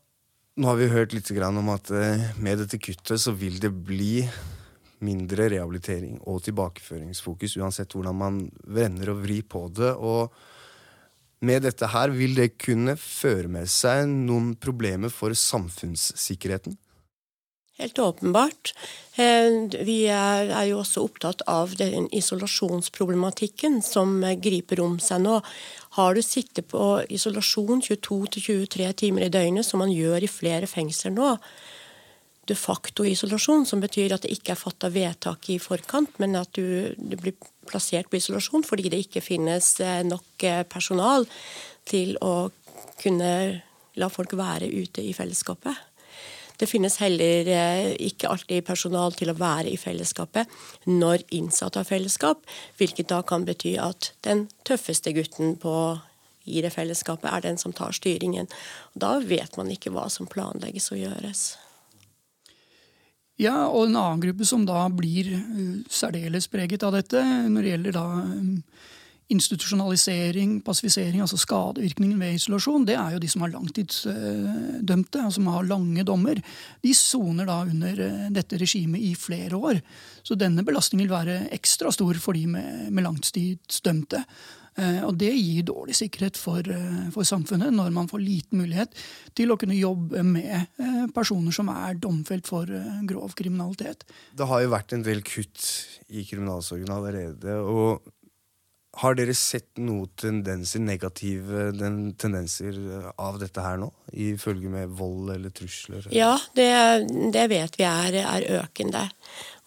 nå 0.57 0.69
har 0.71 0.79
vi 0.81 0.91
hørt 0.93 1.15
litt 1.17 1.31
om 1.31 1.73
at 1.75 1.91
eh, 1.91 2.29
med 2.41 2.63
dette 2.63 2.79
kuttet 2.79 3.21
så 3.23 3.35
vil 3.37 3.59
det 3.63 3.73
bli 3.73 4.27
mindre 5.05 5.51
rehabilitering 5.53 6.21
og 6.25 6.43
tilbakeføringsfokus, 6.47 7.59
uansett 7.61 7.93
hvordan 7.93 8.17
man 8.17 8.39
vrenner 8.65 9.13
og 9.13 9.23
vrir 9.27 9.45
på 9.45 9.67
det. 9.69 9.93
Og 9.93 10.33
med 11.45 11.67
dette 11.67 11.91
her 11.93 12.15
vil 12.15 12.39
det 12.39 12.55
kunne 12.57 12.97
føre 12.97 13.51
med 13.53 13.69
seg 13.69 14.07
noen 14.09 14.55
problemer 14.57 15.13
for 15.13 15.37
samfunnssikkerheten. 15.37 16.79
Helt 17.77 17.99
åpenbart. 17.99 18.73
Eh, 19.17 19.85
Vi 19.85 20.07
er 20.09 20.65
jo 20.71 20.79
også 20.81 21.05
opptatt 21.05 21.43
av 21.47 21.75
den 21.77 22.09
isolasjonsproblematikken 22.09 23.83
som 23.85 24.23
griper 24.41 24.81
om 24.81 24.99
seg 24.99 25.21
nå. 25.27 25.43
Har 25.99 26.15
du 26.15 26.23
sittet 26.23 26.69
på 26.73 27.05
isolasjon 27.13 27.83
22-23 27.83 28.93
timer 28.93 29.27
i 29.27 29.33
døgnet, 29.33 29.67
som 29.67 29.85
man 29.85 29.93
gjør 29.93 30.25
i 30.25 30.31
flere 30.31 30.67
fengsler 30.67 31.13
nå, 31.13 31.37
de 32.47 32.55
facto 32.55 33.05
isolasjon, 33.05 33.67
som 33.67 33.83
betyr 33.83 34.15
at 34.15 34.25
det 34.25 34.33
ikke 34.37 34.55
er 34.55 34.61
fatta 34.61 34.89
vedtak 34.95 35.49
i 35.51 35.59
forkant, 35.59 36.19
men 36.23 36.37
at 36.39 36.53
du, 36.55 36.95
du 36.97 37.17
blir 37.19 37.35
plassert 37.67 38.09
på 38.09 38.21
isolasjon 38.21 38.65
fordi 38.65 38.89
det 38.93 39.03
ikke 39.05 39.25
finnes 39.25 39.73
eh, 39.83 40.05
nok 40.07 40.47
eh, 40.47 40.63
personal 40.71 41.27
til 41.85 42.15
å 42.23 42.49
kunne 43.03 43.33
la 43.97 44.09
folk 44.13 44.37
være 44.39 44.71
ute 44.71 45.03
i 45.03 45.13
fellesskapet. 45.17 45.75
Det 46.57 46.69
finnes 46.71 46.99
heller 47.03 47.49
eh, 47.53 47.91
ikke 48.09 48.31
alltid 48.33 48.65
personal 48.67 49.15
til 49.17 49.33
å 49.33 49.37
være 49.39 49.73
i 49.73 49.79
fellesskapet 49.81 50.51
når 50.89 51.27
innsatte 51.37 51.83
har 51.83 51.89
fellesskap, 51.89 52.45
hvilket 52.79 53.11
da 53.13 53.23
kan 53.27 53.45
bety 53.49 53.77
at 53.83 54.13
den 54.27 54.47
tøffeste 54.67 55.13
gutten 55.17 55.57
på, 55.61 55.75
i 56.47 56.63
det 56.65 56.73
fellesskapet 56.73 57.29
er 57.33 57.45
den 57.45 57.61
som 57.61 57.75
tar 57.77 57.95
styringen. 57.97 58.49
Og 58.95 59.05
da 59.05 59.17
vet 59.21 59.59
man 59.61 59.71
ikke 59.73 59.93
hva 59.95 60.09
som 60.13 60.31
planlegges 60.31 60.93
å 60.95 61.01
gjøres. 61.01 61.47
Ja, 63.37 63.67
og 63.69 63.91
en 63.91 63.99
annen 64.01 64.23
gruppe 64.23 64.47
som 64.49 64.65
da 64.65 64.87
blir 64.89 65.35
eh, 65.37 65.65
særdeles 65.93 66.49
preget 66.49 66.87
av 66.87 66.97
dette, 66.97 67.21
når 67.53 67.63
det 67.63 67.73
gjelder 67.75 67.97
da 67.99 68.07
eh, 68.23 68.55
institusjonalisering, 69.33 70.61
passifisering, 70.63 71.23
altså 71.25 71.39
skadevirkningen 71.41 72.21
ved 72.23 72.37
isolasjon, 72.39 72.85
det 72.87 72.95
er 72.95 73.17
jo 73.17 73.23
de 73.23 73.31
som 73.31 73.43
har 73.43 73.55
langtidsdømte, 73.57 75.25
og 75.27 75.33
som 75.35 75.49
har 75.51 75.67
lange 75.67 76.05
dommer. 76.07 76.43
De 76.85 76.93
soner 76.95 77.49
da 77.49 77.63
under 77.67 78.05
eh, 78.05 78.29
dette 78.35 78.61
regimet 78.63 79.03
i 79.03 79.17
flere 79.19 79.59
år. 79.59 79.83
Så 80.27 80.39
denne 80.39 80.63
belastningen 80.67 81.09
vil 81.09 81.17
være 81.17 81.41
ekstra 81.57 81.91
stor 81.95 82.23
for 82.23 82.39
de 82.39 82.47
med, 82.55 82.87
med 82.95 83.07
langtidsdømte. 83.09 84.23
Eh, 84.79 85.03
Og 85.09 85.19
det 85.19 85.33
gir 85.35 85.67
dårlig 85.67 85.99
sikkerhet 85.99 86.39
for, 86.39 86.63
eh, 86.63 87.11
for 87.11 87.27
samfunnet 87.27 87.75
når 87.75 87.91
man 87.99 88.07
får 88.07 88.23
liten 88.23 88.63
mulighet 88.63 88.95
til 89.35 89.51
å 89.51 89.59
kunne 89.59 89.75
jobbe 89.75 90.23
med 90.23 90.71
personer 91.17 91.51
som 91.51 91.67
er 91.73 91.99
domfelt 91.99 92.47
for 92.47 92.71
grov 93.11 93.35
kriminalitet. 93.35 94.07
Det 94.39 94.47
har 94.47 94.63
jo 94.63 94.71
vært 94.71 94.95
en 94.95 95.03
del 95.03 95.27
kutt 95.27 95.67
i 96.15 96.23
kriminalsorgen 96.23 96.95
allerede. 96.95 97.59
og 97.59 98.07
Har 98.97 99.17
dere 99.19 99.35
sett 99.37 99.77
noen 99.77 100.09
tendenser, 100.17 100.81
negative 100.81 101.67
den, 101.77 102.15
tendenser 102.17 102.79
eh, 102.79 103.11
av 103.21 103.37
dette 103.43 103.61
her 103.61 103.77
nå? 103.83 103.91
I 104.17 104.31
følge 104.41 104.71
med 104.73 104.95
vold 104.97 105.35
eller 105.35 105.53
trusler? 105.53 106.07
Ja, 106.15 106.33
det, 106.57 106.71
det 107.35 107.45
vet 107.53 107.77
vi 107.77 107.85
er, 107.89 108.17
er 108.23 108.49
økende. 108.63 109.05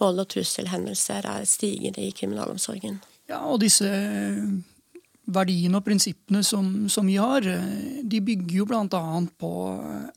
Vold- 0.01 0.23
og 0.23 0.31
trusselhendelser 0.33 1.29
er 1.29 1.45
stigende 1.49 2.01
i 2.07 2.09
kriminalomsorgen. 2.15 2.97
Ja, 3.29 3.43
og 3.45 3.61
disse 3.61 3.91
verdiene 5.29 5.77
og 5.77 5.85
prinsippene 5.85 6.41
som, 6.45 6.87
som 6.89 7.05
vi 7.05 7.19
har, 7.21 7.45
eh, 7.45 7.99
de 8.01 8.21
bygger 8.25 8.63
jo 8.63 8.65
bl.a. 8.69 9.03
på 9.37 9.51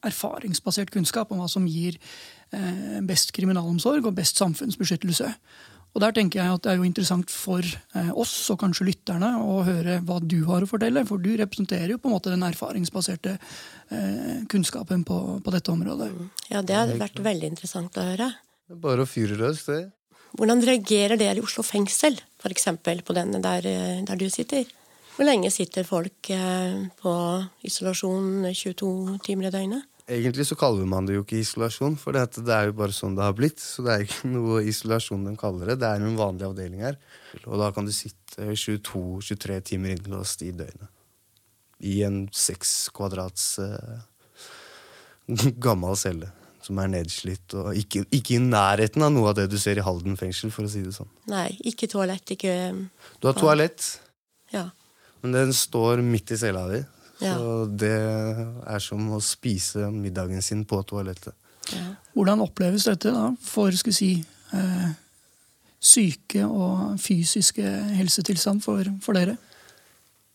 erfaringsbasert 0.09 0.93
kunnskap 0.95 1.33
om 1.33 1.43
hva 1.43 1.51
som 1.53 1.69
gir 1.69 2.01
eh, 2.01 2.97
best 3.05 3.35
kriminalomsorg 3.37 4.09
og 4.09 4.17
best 4.17 4.41
samfunnsbeskyttelse. 4.41 5.35
Og 5.93 6.01
der 6.01 6.15
tenker 6.17 6.41
jeg 6.41 6.55
at 6.55 6.65
Det 6.65 6.73
er 6.73 6.79
jo 6.81 6.89
interessant 6.89 7.33
for 7.33 7.61
eh, 7.61 8.13
oss 8.17 8.35
og 8.53 8.61
kanskje 8.63 8.87
lytterne 8.89 9.35
å 9.45 9.61
høre 9.67 9.99
hva 10.07 10.19
du 10.25 10.41
har 10.49 10.65
å 10.65 10.69
fortelle. 10.69 11.05
For 11.09 11.21
du 11.21 11.35
representerer 11.37 11.93
jo 11.93 12.01
på 12.01 12.09
en 12.09 12.17
måte 12.17 12.33
den 12.33 12.45
erfaringsbaserte 12.47 13.35
eh, 13.37 14.39
kunnskapen 14.53 15.05
på, 15.09 15.19
på, 15.45 15.55
dette 15.55 15.73
området. 15.73 16.09
Ja, 16.49 16.63
Det 16.65 16.79
hadde 16.79 17.01
vært 17.01 17.21
veldig 17.21 17.53
interessant 17.53 17.99
å 18.01 18.07
høre. 18.09 18.31
Det 18.65 18.79
er 18.79 18.85
bare 18.87 19.05
å 19.05 19.11
fyre 19.11 19.37
løs, 19.37 19.67
det. 19.69 19.83
Hvordan 20.33 20.65
reagerer 20.65 21.21
dere 21.21 21.43
i 21.43 21.45
Oslo 21.45 21.61
fengsel, 21.67 22.17
f.eks. 22.41 22.71
på 22.81 23.19
denne 23.19 23.43
der, 23.45 23.69
eh, 23.69 24.01
der, 24.09 24.17
du 24.17 24.33
sitter? 24.33 24.65
Hvor 25.13 25.29
lenge 25.29 25.53
sitter 25.53 25.85
folk 25.85 26.31
på 27.03 27.13
isolasjon 27.69 28.47
22 28.49 29.19
timer 29.27 29.51
i 29.51 29.53
døgnet? 29.53 29.92
Egentlig 30.11 30.49
så 30.49 30.57
kaller 30.59 30.87
man 30.89 31.07
det 31.07 31.15
jo 31.15 31.23
ikke 31.23 31.39
isolasjon, 31.39 31.95
for 32.01 32.17
det 32.17 32.43
er 32.51 32.69
jo 32.69 32.75
bare 32.79 32.95
sånn 32.95 33.15
det 33.15 33.23
har 33.23 33.37
blitt. 33.39 33.63
Så 33.63 33.85
det 33.87 33.95
er 33.95 34.07
ikke 34.07 34.31
noe 34.37 34.63
isolasjon 34.67 35.29
de 35.29 35.37
kaller 35.39 35.73
det. 35.73 35.79
Det 35.83 35.91
er 35.91 36.03
en 36.03 36.19
vanlig 36.19 36.49
avdeling 36.49 36.83
her. 36.89 36.99
Og 37.45 37.61
da 37.63 37.71
kan 37.75 37.87
du 37.87 37.95
sitte 37.95 38.51
22-23 38.51 39.61
timer 39.73 39.95
innlåst 39.95 40.43
i 40.47 40.51
døgnet. 40.57 40.91
I 41.83 42.01
en 42.07 42.25
seks 42.35 42.93
kvadrats 42.95 43.57
uh, 43.59 44.03
gammel 45.67 45.99
celle 45.99 46.31
som 46.63 46.79
er 46.79 46.91
nedslitt. 46.93 47.55
Og 47.59 47.77
ikke, 47.79 48.05
ikke, 48.15 48.37
i 48.37 48.43
nærheten 48.43 49.05
av 49.05 49.13
noe 49.15 49.33
av 49.33 49.39
det 49.39 49.49
du 49.51 49.59
ser 49.61 49.79
i 49.79 49.85
Halden 49.85 50.19
fengsel, 50.19 50.53
for 50.55 50.67
å 50.67 50.71
si 50.71 50.85
det 50.85 50.95
sånn. 50.97 51.11
Nei, 51.31 51.51
ikke 51.69 51.91
toalett, 51.91 52.35
ikke 52.37 52.55
Du 53.19 53.29
har 53.29 53.39
toalett, 53.39 53.87
ja. 54.55 54.69
men 55.25 55.35
den 55.35 55.55
står 55.57 56.05
midt 56.07 56.35
i 56.35 56.39
cella 56.39 56.67
di. 56.71 56.83
Ja. 57.23 57.37
Så 57.39 57.67
det 57.79 57.95
er 57.95 58.83
som 58.83 59.13
å 59.15 59.21
spise 59.23 59.91
middagen 59.95 60.43
sin 60.43 60.65
på 60.69 60.81
toalettet. 60.89 61.37
Ja. 61.71 61.85
Hvordan 62.17 62.43
oppleves 62.43 62.89
dette 62.89 63.13
da 63.15 63.29
for 63.47 63.75
skal 63.79 63.95
si, 63.95 64.11
eh, 64.53 64.91
syke 65.83 66.45
og 66.47 66.99
fysiske 67.03 67.65
helsetilstand 67.97 68.63
for, 68.65 68.91
for, 69.05 69.19
dere? 69.19 69.37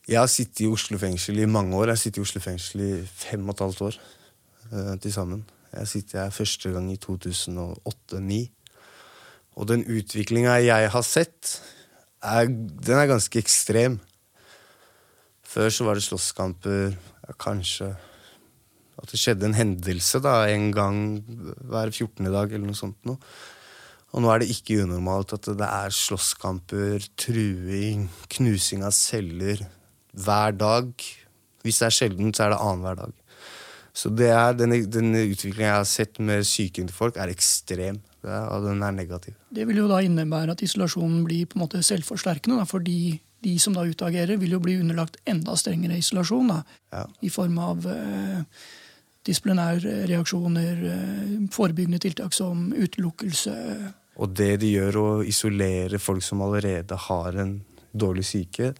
Jeg 0.07 0.21
har 0.21 0.31
sittet 0.31 0.63
i 0.63 0.71
Oslo 0.71 0.99
fengsel 1.01 1.39
i 1.43 1.49
mange 1.51 1.75
år. 1.75 1.91
Jeg 1.91 1.97
har 1.97 2.03
sittet 2.03 2.21
i 2.21 2.25
Oslo 2.25 2.41
fengsel 2.43 2.83
i 2.85 2.91
fem 3.03 3.43
og 3.43 3.55
et 3.55 3.65
halvt 3.65 3.85
år 3.89 3.99
eh, 3.99 4.93
til 5.03 5.13
sammen. 5.13 5.43
Jeg 5.73 5.91
sitter 5.91 6.23
her 6.23 6.31
første 6.31 6.71
gang 6.71 6.87
i 6.93 6.99
2008-2009. 7.03 8.39
Og 9.57 9.67
den 9.67 9.83
utviklinga 9.89 10.59
jeg 10.63 10.91
har 10.93 11.05
sett, 11.05 11.57
er, 12.23 12.47
den 12.47 12.97
er 12.97 13.09
ganske 13.09 13.39
ekstrem. 13.39 13.99
Før 15.47 15.71
så 15.71 15.87
var 15.87 15.97
det 15.97 16.05
slåsskamper. 16.05 16.97
Kanskje 17.39 17.93
at 18.97 19.11
det 19.11 19.19
skjedde 19.21 19.45
en 19.47 19.57
hendelse 19.57 20.19
da, 20.23 20.41
en 20.49 20.71
gang 20.73 20.97
hver 21.69 21.91
14. 21.91 22.25
dag 22.33 22.49
eller 22.49 22.65
noe 22.65 22.77
sånt 22.77 22.97
noe. 23.07 23.19
Og 24.15 24.23
nå 24.23 24.31
er 24.31 24.41
det 24.41 24.49
ikke 24.53 24.81
unormalt 24.85 25.35
at 25.35 25.49
det 25.59 25.67
er 25.67 25.93
slåsskamper, 25.93 27.05
truing, 27.19 28.07
knusing 28.33 28.85
av 28.87 28.95
celler 28.95 29.61
hver 30.17 30.55
dag. 30.57 30.89
Hvis 31.65 31.81
det 31.81 31.89
er 31.89 31.95
sjelden, 31.95 32.33
så 32.33 32.47
er 32.47 32.55
det 32.55 32.61
annenhver 32.63 33.01
dag. 33.03 33.15
Så 33.97 34.11
er, 34.13 34.53
denne, 34.53 34.79
den 34.93 35.11
utviklingen 35.17 35.67
jeg 35.67 35.75
har 35.75 35.87
sett 35.89 36.19
med 36.21 36.45
psyken 36.45 36.89
til 36.89 36.95
folk, 36.95 37.17
er 37.17 37.33
ekstrem. 37.33 37.99
og 38.23 38.65
den 38.65 38.83
er 38.83 38.91
negativ. 38.91 39.33
Det 39.53 39.67
vil 39.67 39.83
jo 39.83 39.87
da 39.89 40.01
innebære 40.03 40.55
at 40.55 40.61
isolasjonen 40.61 41.23
blir 41.25 41.45
på 41.45 41.57
en 41.57 41.65
måte 41.65 41.83
selvforsterkende, 41.83 42.59
da, 42.59 42.65
fordi 42.65 43.19
de 43.43 43.53
som 43.61 43.75
da 43.75 43.85
utagerer, 43.85 44.39
vil 44.41 44.55
jo 44.57 44.61
bli 44.63 44.77
underlagt 44.81 45.19
enda 45.29 45.55
strengere 45.59 45.99
isolasjon. 46.01 46.51
Da, 46.51 46.61
ja. 46.95 47.05
I 47.21 47.31
form 47.33 47.59
av 47.61 47.87
eh, 47.91 48.41
disiplinærreaksjoner, 49.27 50.83
eh, 50.93 51.35
forebyggende 51.53 52.01
tiltak 52.03 52.33
som 52.33 52.71
utelukkelse. 52.73 53.57
Og 54.17 54.33
det 54.37 54.55
de 54.63 54.73
gjør, 54.73 54.97
å 55.01 55.09
isolere 55.27 56.01
folk 56.01 56.25
som 56.25 56.41
allerede 56.45 56.97
har 57.07 57.37
en 57.37 57.59
dårlig 57.97 58.25
syke, 58.27 58.73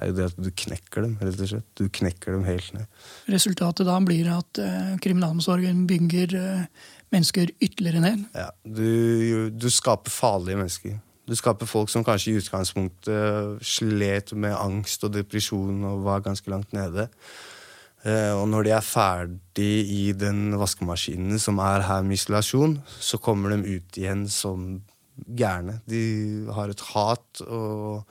er 0.00 0.08
jo 0.08 0.16
det 0.16 0.26
at 0.30 0.40
du 0.40 0.48
knekker 0.48 1.04
dem, 1.04 1.14
rett 1.20 1.40
og 1.44 1.50
slett. 1.50 1.68
Du 1.78 1.84
knekker 1.92 2.34
dem 2.34 2.46
helt 2.48 2.72
ned. 2.74 2.88
Resultatet 3.30 3.86
da 3.88 3.98
blir 4.02 4.30
at 4.32 4.60
eh, 4.62 4.94
kriminalomsorgen 5.04 5.84
bygger 5.90 6.36
eh, 6.38 6.66
mennesker 7.12 7.52
ytterligere 7.60 8.02
ned? 8.02 8.26
Ja, 8.34 8.48
du, 8.64 9.50
du 9.52 9.68
skaper 9.70 10.12
farlige 10.12 10.62
mennesker. 10.62 11.00
Du 11.28 11.36
skaper 11.38 11.70
folk 11.70 11.90
som 11.92 12.04
kanskje 12.04 12.32
i 12.32 12.40
utgangspunktet 12.40 13.62
slet 13.62 14.32
med 14.34 14.56
angst 14.58 15.04
og 15.06 15.14
depresjon 15.14 15.84
og 15.86 16.04
var 16.06 16.24
ganske 16.24 16.50
langt 16.50 16.74
nede. 16.74 17.08
Eh, 18.02 18.32
og 18.34 18.48
når 18.50 18.66
de 18.66 18.72
er 18.74 18.82
ferdig 18.82 19.74
i 19.94 20.04
den 20.18 20.56
vaskemaskinen 20.58 21.38
som 21.38 21.60
er 21.62 21.86
her 21.86 22.02
med 22.02 22.18
isolasjon, 22.18 22.80
så 22.98 23.20
kommer 23.22 23.54
de 23.54 23.76
ut 23.76 23.98
igjen 23.98 24.26
som 24.26 24.80
gærne. 25.38 25.78
De 25.86 26.02
har 26.50 26.72
et 26.72 26.82
hat 26.90 27.44
og, 27.46 28.02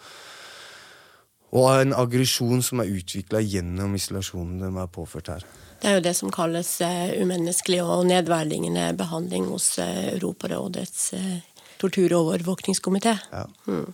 og 1.52 1.68
en 1.82 1.98
aggresjon 1.98 2.64
som 2.64 2.80
er 2.80 2.94
utvikla 2.96 3.44
gjennom 3.44 3.98
isolasjonen 4.00 4.64
de 4.64 4.72
er 4.72 4.96
påført 4.96 5.34
her. 5.34 5.46
Det 5.82 5.90
er 5.90 5.98
jo 5.98 6.06
det 6.06 6.16
som 6.16 6.32
kalles 6.32 6.70
eh, 6.86 7.18
umenneskelig 7.20 7.82
og 7.84 8.06
nedverdigende 8.08 8.94
behandling 8.96 9.50
hos 9.52 9.74
eh, 9.82 10.14
Europarådets 10.14 11.10
tortur- 11.82 12.14
og 12.18 12.30
overvåkningskomité. 12.30 13.18
Ja. 13.32 13.48
Mm. 13.68 13.90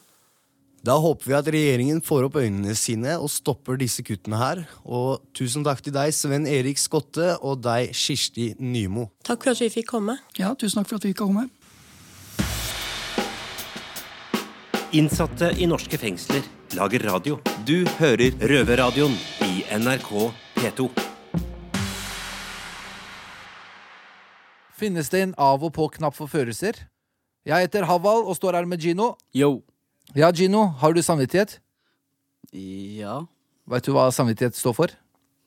Da 0.88 0.94
håper 1.04 1.28
vi 1.28 1.36
at 1.36 1.48
regjeringen 1.52 2.00
får 2.06 2.28
opp 2.30 2.38
øynene 2.40 2.76
sine 2.78 3.18
og 3.18 3.32
stopper 3.34 3.80
disse 3.82 4.06
kuttene 4.08 4.40
her. 4.40 4.62
Og 4.86 5.24
tusen 5.36 5.66
takk 5.66 5.82
til 5.84 5.96
deg, 5.96 6.14
Sven 6.16 6.48
Erik 6.48 6.80
Skotte, 6.80 7.34
og 7.42 7.64
deg, 7.66 7.92
Kirsti 7.98 8.54
Nymo. 8.62 9.10
Takk 9.28 9.44
for 9.44 9.56
at 9.56 9.64
vi 9.66 9.72
fikk 9.80 9.90
komme. 9.96 10.20
Ja, 10.40 10.54
tusen 10.56 10.80
takk 10.80 10.92
for 10.92 11.02
at 11.02 11.08
vi 11.08 11.12
fikk 11.12 11.26
komme. 11.26 11.50
Innsatte 14.96 15.52
i 15.60 15.68
norske 15.68 16.00
fengsler 16.00 16.46
lager 16.78 17.04
radio. 17.10 17.42
Du 17.68 17.84
hører 18.00 18.32
Røverradioen 18.40 19.18
i 19.44 19.66
NRK 19.76 20.14
P2. 20.56 20.88
Finnes 24.78 25.10
det 25.10 25.26
en 25.26 25.34
av 25.42 25.64
og 25.66 25.74
på-knapp 25.76 26.16
for 26.16 26.30
følelser? 26.30 26.86
Jeg 27.48 27.64
heter 27.64 27.86
Haval 27.88 28.26
og 28.28 28.36
står 28.36 28.58
her 28.60 28.66
med 28.68 28.82
Gino. 28.84 29.14
Yo. 29.36 29.62
Ja, 30.16 30.32
Gino, 30.36 30.66
har 30.82 30.92
du 30.96 31.00
samvittighet? 31.04 31.60
Ja. 32.52 33.22
Vet 33.72 33.88
du 33.88 33.94
hva 33.96 34.10
samvittighet 34.12 34.58
står 34.60 34.76
for? 34.76 34.96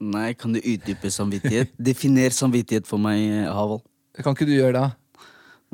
Nei, 0.01 0.31
kan 0.33 0.55
du 0.57 0.61
utdype 0.63 1.11
samvittighet? 1.13 1.75
Definer 1.91 2.33
samvittighet 2.33 2.89
for 2.89 3.01
meg, 3.03 3.45
Haval. 3.53 3.83
Kan 4.17 4.33
ikke 4.37 4.49
du 4.49 4.55
gjøre 4.57 4.73
det? 4.79 4.87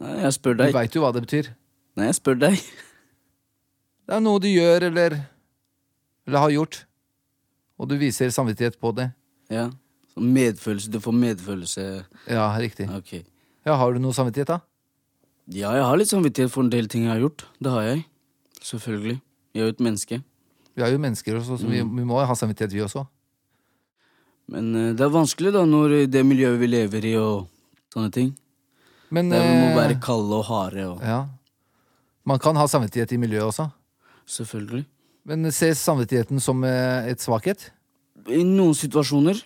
Nei, 0.02 0.16
jeg 0.24 0.34
spør 0.34 0.58
deg. 0.58 0.74
Du 0.74 0.78
veit 0.80 0.98
jo 0.98 1.04
hva 1.06 1.12
det 1.14 1.22
betyr. 1.28 1.52
Nei, 1.96 2.10
jeg 2.10 2.18
spør 2.18 2.42
deg. 2.42 2.58
Det 4.06 4.18
er 4.18 4.22
noe 4.22 4.42
du 4.42 4.50
gjør 4.50 4.90
eller, 4.90 5.16
eller 6.26 6.42
har 6.42 6.52
gjort, 6.54 6.82
og 7.78 7.88
du 7.90 7.96
viser 8.02 8.34
samvittighet 8.34 8.76
på 8.82 8.92
det. 8.98 9.08
Ja. 9.50 9.68
Så 10.10 10.22
medfølelse. 10.22 10.90
Du 10.90 10.98
får 11.02 11.14
medfølelse. 11.22 11.86
Ja, 12.30 12.50
riktig. 12.58 12.90
Ok. 12.98 13.20
Ja, 13.66 13.74
Har 13.78 13.94
du 13.94 14.02
noe 14.02 14.14
samvittighet, 14.14 14.50
da? 14.50 14.60
Ja, 15.46 15.70
jeg 15.76 15.84
har 15.86 15.98
litt 15.98 16.10
samvittighet 16.10 16.50
for 16.50 16.66
en 16.66 16.72
del 16.72 16.88
ting 16.90 17.04
jeg 17.06 17.12
har 17.12 17.20
gjort. 17.22 17.44
Det 17.62 17.70
har 17.70 17.84
jeg. 17.86 18.00
Selvfølgelig. 18.66 19.20
Jeg 19.54 19.62
er 19.62 19.68
jo 19.68 19.74
et 19.76 19.84
menneske. 19.86 20.18
Vi 20.74 20.82
er 20.82 20.90
jo 20.90 20.98
mennesker 21.00 21.38
også, 21.38 21.60
så 21.60 21.68
vi, 21.70 21.84
mm. 21.86 21.92
vi 22.00 22.06
må 22.08 22.18
ha 22.18 22.34
samvittighet, 22.34 22.74
vi 22.74 22.82
også. 22.82 23.04
Men 24.50 24.72
uh, 24.74 24.88
det 24.98 25.06
er 25.06 25.14
vanskelig 25.14 25.52
da, 25.54 25.62
når 25.68 25.94
det 26.10 26.24
miljøet 26.26 26.58
vi 26.58 26.70
lever 26.72 27.06
i 27.12 27.14
og 27.20 27.46
sånne 27.94 28.10
ting. 28.14 28.34
Men, 29.14 29.30
det 29.30 29.38
må 29.38 29.70
uh, 29.70 29.78
være 29.78 30.00
kalde 30.02 30.42
og 30.42 30.44
harde. 30.50 30.88
Og... 30.90 31.06
Ja. 31.06 31.22
Man 32.26 32.42
kan 32.42 32.58
ha 32.58 32.66
samvittighet 32.66 33.14
i 33.14 33.22
miljøet 33.22 33.46
også. 33.46 33.70
Selvfølgelig. 34.26 34.82
Men 35.30 35.52
ses 35.54 35.78
samvittigheten 35.78 36.42
som 36.42 36.66
uh, 36.66 37.06
et 37.06 37.22
svakhet? 37.22 37.70
I 38.26 38.42
noen 38.42 38.74
situasjoner. 38.74 39.38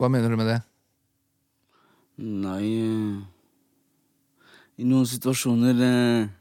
Hva 0.00 0.08
mener 0.12 0.32
du 0.32 0.40
med 0.40 0.48
det? 0.48 0.60
Nei 2.24 3.35
i 4.76 4.84
noen 4.84 5.06
situasjoner 5.08 5.86
eh, 5.86 6.34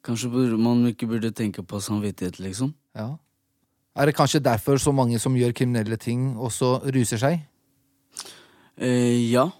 Kanskje 0.00 0.30
man 0.56 0.86
ikke 0.88 1.04
burde 1.04 1.28
tenke 1.36 1.60
på 1.60 1.76
samvittighet, 1.76 2.38
liksom. 2.40 2.70
Ja. 2.96 3.18
Er 3.92 4.08
det 4.08 4.14
kanskje 4.16 4.40
derfor 4.40 4.78
så 4.80 4.94
mange 4.96 5.18
som 5.20 5.34
gjør 5.36 5.52
kriminelle 5.52 5.98
ting, 6.00 6.38
også 6.40 6.78
ruser 6.88 7.20
seg? 7.20 7.42
Eh, 8.80 9.28
ja. 9.28 9.50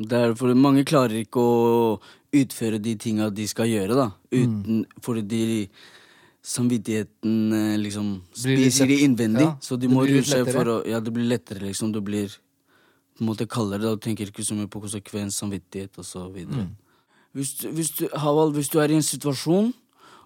Det 0.00 0.16
er 0.16 0.32
fordi 0.34 0.54
mange 0.56 0.86
klarer 0.88 1.20
ikke 1.20 1.42
å 1.42 1.98
utføre 2.34 2.80
de 2.82 2.94
tinga 2.96 3.28
de 3.28 3.44
skal 3.46 3.68
gjøre, 3.68 3.98
da. 3.98 4.08
Uten, 4.32 4.80
mm. 4.80 5.02
Fordi 5.04 5.22
de 5.28 5.42
samvittigheten 6.44 7.36
eh, 7.52 7.76
liksom 7.80 8.08
spiser 8.32 8.88
de 8.88 9.02
innvendig. 9.04 9.46
ja, 9.46 9.54
Så 9.60 9.76
de 9.76 9.92
må 9.92 10.06
ruse 10.08 10.32
seg 10.32 10.48
for 10.48 10.78
å 10.78 10.80
Ja, 10.88 11.00
det 11.00 11.12
blir 11.12 11.28
lettere, 11.28 11.60
liksom. 11.68 11.92
Du 11.92 12.00
blir 12.00 12.32
på 13.14 13.22
en 13.22 13.28
måte 13.30 13.46
kaller 13.46 13.78
det, 13.78 13.88
og 13.88 14.00
tenker 14.02 14.26
ikke 14.30 14.44
så 14.46 14.56
mye 14.58 14.70
på 14.70 14.80
konsekvens, 14.82 15.36
samvittighet 15.38 15.96
videre. 16.34 16.66
Mm. 16.66 16.76
Hvis, 17.34 17.54
du- 17.58 17.70
hvis, 17.70 17.90
du, 17.98 18.08
Haval, 18.14 18.52
hvis 18.52 18.68
du 18.70 18.78
er 18.80 18.90
i 18.90 18.94
en 18.98 19.02
situasjon, 19.02 19.72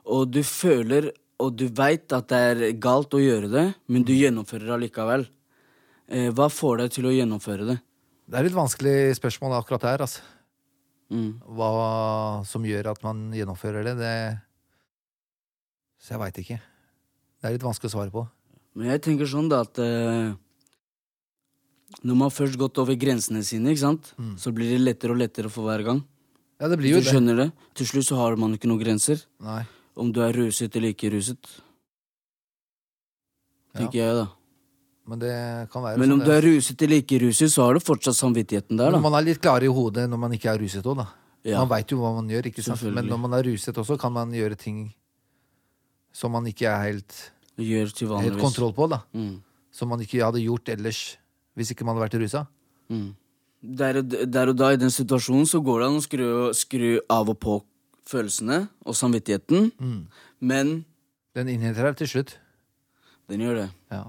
og 0.09 0.31
du 0.33 0.43
føler 0.43 1.13
og 1.39 1.55
du 1.55 1.69
veit 1.69 2.11
at 2.13 2.27
det 2.33 2.39
er 2.39 2.73
galt 2.83 3.15
å 3.15 3.21
gjøre 3.23 3.49
det, 3.53 3.67
men 3.87 4.03
du 4.03 4.11
gjennomfører 4.13 4.73
allikevel, 4.75 5.29
eh, 6.09 6.31
hva 6.35 6.49
får 6.51 6.79
deg 6.83 6.91
til 6.97 7.07
å 7.07 7.15
gjennomføre 7.15 7.67
det? 7.69 7.79
Det 8.29 8.41
er 8.41 8.49
et 8.49 8.57
vanskelig 8.57 9.15
spørsmål 9.17 9.55
akkurat 9.61 9.87
her, 9.87 10.03
altså. 10.03 10.21
Mm. 11.11 11.39
Hva 11.57 12.45
som 12.45 12.67
gjør 12.67 12.91
at 12.91 13.03
man 13.07 13.31
gjennomfører 13.33 13.87
det, 13.87 13.95
det 13.97 14.41
Så 15.99 16.15
jeg 16.15 16.21
veit 16.21 16.37
ikke. 16.43 16.59
Det 17.41 17.49
er 17.49 17.55
litt 17.57 17.65
vanskelig 17.65 17.89
å 17.91 17.95
svare 17.97 18.13
på. 18.13 18.27
Men 18.79 18.93
jeg 18.93 19.01
tenker 19.03 19.27
sånn 19.27 19.49
da 19.51 19.63
at 19.65 19.79
eh, 19.83 20.35
Når 22.05 22.17
man 22.21 22.31
først 22.31 22.59
gått 22.61 22.79
over 22.79 22.97
grensene 23.01 23.41
sine, 23.47 23.73
ikke 23.73 23.81
sant? 23.81 24.13
så 24.37 24.53
blir 24.55 24.75
det 24.75 24.81
lettere 24.85 25.15
og 25.15 25.21
lettere 25.23 25.51
for 25.51 25.65
hver 25.69 25.85
gang. 25.87 26.03
Ja, 26.61 26.69
det 26.69 26.79
blir 26.81 26.97
jo 26.97 26.99
du 26.99 27.07
det. 27.07 27.13
skjønner 27.13 27.37
det. 27.39 27.49
Til 27.79 27.87
slutt 27.87 28.09
så 28.11 28.19
har 28.19 28.37
man 28.37 28.55
ikke 28.57 28.69
noen 28.69 28.83
grenser. 28.83 29.23
Nei. 29.41 29.63
Om 29.99 30.11
du 30.13 30.21
er 30.23 30.35
ruset 30.37 30.75
eller 30.77 30.93
ikke 30.95 31.11
ruset. 31.15 31.39
Tenker 33.79 33.99
jeg, 33.99 34.15
da. 34.19 34.27
Men 35.09 35.23
det 35.23 35.33
kan 35.73 35.83
være 35.83 35.99
Men 36.03 36.13
om 36.13 36.21
det. 36.21 36.27
du 36.27 36.33
er 36.35 36.45
ruset 36.45 36.83
eller 36.85 37.01
ikke 37.01 37.21
ruset, 37.23 37.49
så 37.53 37.65
har 37.65 37.79
du 37.79 37.81
fortsatt 37.81 38.17
samvittigheten 38.19 38.77
der, 38.77 38.91
Men 38.93 39.03
man 39.03 39.15
er 39.15 39.25
litt 39.25 39.41
klarere 39.41 39.65
i 39.65 39.73
hodet 39.73 40.05
når 40.11 40.21
man 40.21 40.35
ikke 40.37 40.51
er 40.53 40.61
ruset 40.61 40.85
òg, 40.85 40.99
da. 41.01 41.07
Ja. 41.47 41.63
Man 41.63 41.71
veit 41.71 41.89
jo 41.95 42.01
hva 42.03 42.13
man 42.19 42.29
gjør, 42.29 42.51
ikke 42.51 42.63
sant. 42.67 42.83
Men 42.93 43.07
når 43.09 43.21
man 43.23 43.33
er 43.39 43.47
ruset 43.49 43.79
også, 43.79 43.97
kan 43.99 44.13
man 44.13 44.35
gjøre 44.35 44.59
ting 44.59 44.93
som 46.13 46.33
man 46.35 46.45
ikke 46.51 46.67
er 46.67 46.83
helt, 46.91 47.15
helt 47.57 48.41
kontroll 48.41 48.75
på, 48.75 48.89
da. 48.91 49.01
Mm. 49.15 49.39
Som 49.73 49.89
man 49.95 50.03
ikke 50.03 50.21
hadde 50.25 50.43
gjort 50.43 50.69
ellers 50.75 51.17
hvis 51.59 51.73
ikke 51.75 51.85
man 51.87 51.97
hadde 51.99 52.07
vært 52.07 52.21
rusa. 52.23 52.45
Mm. 52.89 53.09
Der, 53.79 53.99
der 54.07 54.53
og 54.53 54.57
da, 54.57 54.71
i 54.73 54.79
den 54.79 54.93
situasjonen, 54.95 55.47
så 55.51 55.59
går 55.67 55.81
det 55.83 55.89
an 55.91 55.99
å 55.99 56.05
skru, 56.05 56.27
skru 56.55 56.91
av 57.11 57.33
og 57.35 57.39
på 57.43 57.57
følelsene 58.09 58.69
og 58.87 58.95
samvittigheten, 58.97 59.73
Mm. 59.83 60.07
men 60.41 60.85
Den 61.35 61.49
innhenter 61.53 61.85
deg 61.91 61.97
til 62.01 62.09
slutt. 62.09 62.37
Den 63.29 63.41
gjør 63.45 63.55
det. 63.61 63.67
Ja. 63.93 64.05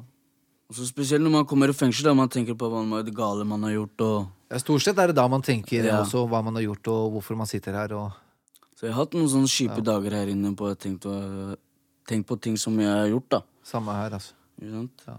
Og 0.69 0.75
så 0.77 0.85
Spesielt 0.87 1.21
når 1.25 1.31
man 1.33 1.45
kommer 1.49 1.69
i 1.69 1.73
fengsel, 1.73 2.05
da 2.07 2.13
man 2.13 2.29
tenker 2.29 2.55
på 2.55 2.69
hva 2.71 2.85
man, 2.85 3.03
det 3.05 3.13
gale 3.13 3.43
man 3.45 3.61
har 3.63 3.71
gjort. 3.75 4.01
Og... 4.05 4.27
Ja, 4.49 4.57
stort 4.61 4.81
sett 4.85 4.97
er 5.01 5.07
det 5.11 5.15
da 5.17 5.27
man 5.27 5.41
tenker 5.41 5.83
Ja. 5.85 5.99
også 6.03 6.23
hva 6.29 6.43
man 6.45 6.55
har 6.55 6.63
gjort, 6.63 6.87
og 6.87 7.11
hvorfor 7.17 7.35
man 7.37 7.49
sitter 7.49 7.73
her. 7.73 7.93
Og... 7.97 8.11
Så 8.79 8.85
jeg 8.87 8.93
har 8.93 9.03
hatt 9.03 9.13
noen 9.17 9.27
sånne 9.29 9.49
kjipe 9.51 9.81
dager 9.83 10.13
her 10.15 10.29
inne 10.31 10.53
på 10.55 10.69
jeg 10.71 10.79
tenkt, 10.85 11.05
å- 11.09 11.57
tenkt 12.07 12.25
på 12.29 12.39
ting 12.39 12.55
som 12.57 12.77
jeg 12.79 12.87
har 12.87 13.09
gjort, 13.11 13.27
da. 13.29 13.41
Samme 13.65 13.91
her, 13.97 14.15
altså. 14.15 14.33
Ja. 14.61 15.17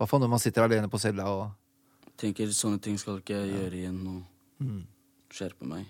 Hva 0.00 0.08
for 0.08 0.22
når 0.22 0.30
man 0.32 0.40
sitter 0.40 0.64
alene 0.64 0.88
på 0.88 0.96
cella 1.00 1.26
og 1.28 1.50
Tenker 2.20 2.48
sånne 2.52 2.80
ting 2.84 2.96
skal 3.00 3.18
ikke 3.20 3.36
jeg 3.36 3.52
gjøre 3.54 3.76
igjen, 3.78 4.00
og 4.08 4.22
Mm. 4.60 4.82
skjerpe 5.32 5.64
meg. 5.64 5.86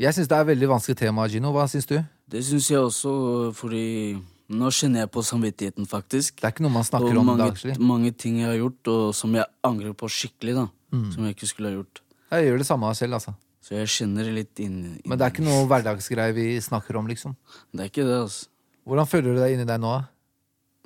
Jeg 0.00 0.14
syns 0.16 0.26
det 0.26 0.34
er 0.36 0.40
et 0.42 0.48
veldig 0.48 0.68
vanskelig 0.68 0.96
tema, 0.98 1.28
Gino. 1.30 1.52
Hva 1.52 1.68
syns 1.70 1.86
du? 1.86 1.94
Det 2.28 2.42
syns 2.42 2.66
jeg 2.70 2.78
også, 2.80 3.54
fordi 3.54 4.18
nå 4.50 4.66
kjenner 4.74 5.04
jeg 5.04 5.10
på 5.12 5.22
samvittigheten, 5.22 5.86
faktisk. 5.86 6.40
Det 6.40 6.44
er 6.48 6.50
ikke 6.50 6.64
noe 6.66 6.74
man 6.74 6.82
snakker 6.82 7.12
og 7.14 7.18
om 7.22 7.26
mange, 7.26 7.44
dagslig. 7.44 7.78
mange 7.78 8.10
ting 8.16 8.38
jeg 8.40 8.48
har 8.48 8.56
gjort, 8.58 8.88
og 8.88 9.14
som 9.14 9.32
jeg 9.34 9.44
angrer 9.62 9.94
på 9.94 10.08
skikkelig, 10.10 10.54
da. 10.58 10.66
Mm. 10.90 11.12
Som 11.12 11.24
jeg 11.24 11.36
ikke 11.36 11.46
skulle 11.52 11.70
ha 11.70 11.76
gjort. 11.76 12.00
Jeg 12.32 12.44
gjør 12.48 12.58
det 12.58 12.66
samme 12.66 12.94
selv, 12.96 13.14
altså. 13.14 13.34
Så 13.62 13.76
jeg 13.76 13.86
kjenner 13.86 14.24
det 14.24 14.34
litt 14.34 14.58
inn, 14.58 14.84
inn 14.96 15.02
Men 15.06 15.18
det 15.18 15.26
er 15.26 15.30
ikke 15.30 15.46
noe 15.46 15.66
hverdagsgreie 15.70 16.34
vi 16.34 16.58
snakker 16.58 16.96
om, 16.98 17.06
liksom. 17.06 17.36
Det 17.70 17.80
er 17.80 17.88
ikke 17.92 18.06
det, 18.10 18.18
altså. 18.26 18.48
Hvordan 18.86 19.06
føler 19.06 19.34
du 19.34 19.40
deg 19.40 19.52
inni 19.54 19.66
deg 19.70 19.78
nå? 19.80 19.92
da? 20.00 20.08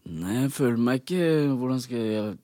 Nei, 0.05 0.43
jeg 0.43 0.51
føler 0.53 0.77
meg 0.77 1.01
ikke 1.01 1.57
Hvordan 1.57 1.81
skal 1.81 1.97
jeg 1.97 2.39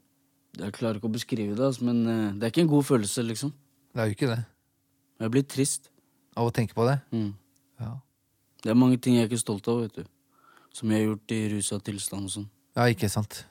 Jeg, 0.59 0.73
klarer 0.75 0.99
ikke 0.99 1.11
å 1.11 1.15
beskrive 1.15 1.55
det, 1.55 1.63
altså, 1.63 1.85
men 1.87 2.01
eh, 2.11 2.33
det 2.39 2.47
er 2.47 2.53
ikke 2.55 2.65
en 2.65 2.73
god 2.73 2.87
følelse, 2.89 3.23
liksom. 3.27 3.53
Det 3.95 4.03
er 4.03 4.11
jo 4.11 4.17
ikke 4.17 4.31
det. 4.31 4.41
Jeg 5.21 5.35
blir 5.35 5.45
trist. 5.47 5.91
Av 6.39 6.49
å 6.49 6.55
tenke 6.55 6.75
på 6.77 6.87
det? 6.89 6.97
Mm. 7.15 7.31
Ja. 7.83 7.93
Det 8.65 8.73
er 8.73 8.79
mange 8.79 8.99
ting 9.03 9.17
jeg 9.17 9.27
er 9.27 9.31
ikke 9.31 9.41
stolt 9.41 9.69
av, 9.71 9.85
vet 9.85 10.01
du. 10.01 10.11
Som 10.75 10.91
jeg 10.93 11.03
har 11.03 11.09
gjort 11.13 11.35
i 11.35 11.41
rusa 11.55 11.79
tilstand 11.83 12.29
og 12.29 12.35
sånn. 12.35 12.49
Ja, 12.79 12.87
ikke 12.91 13.11
sant. 13.13 13.45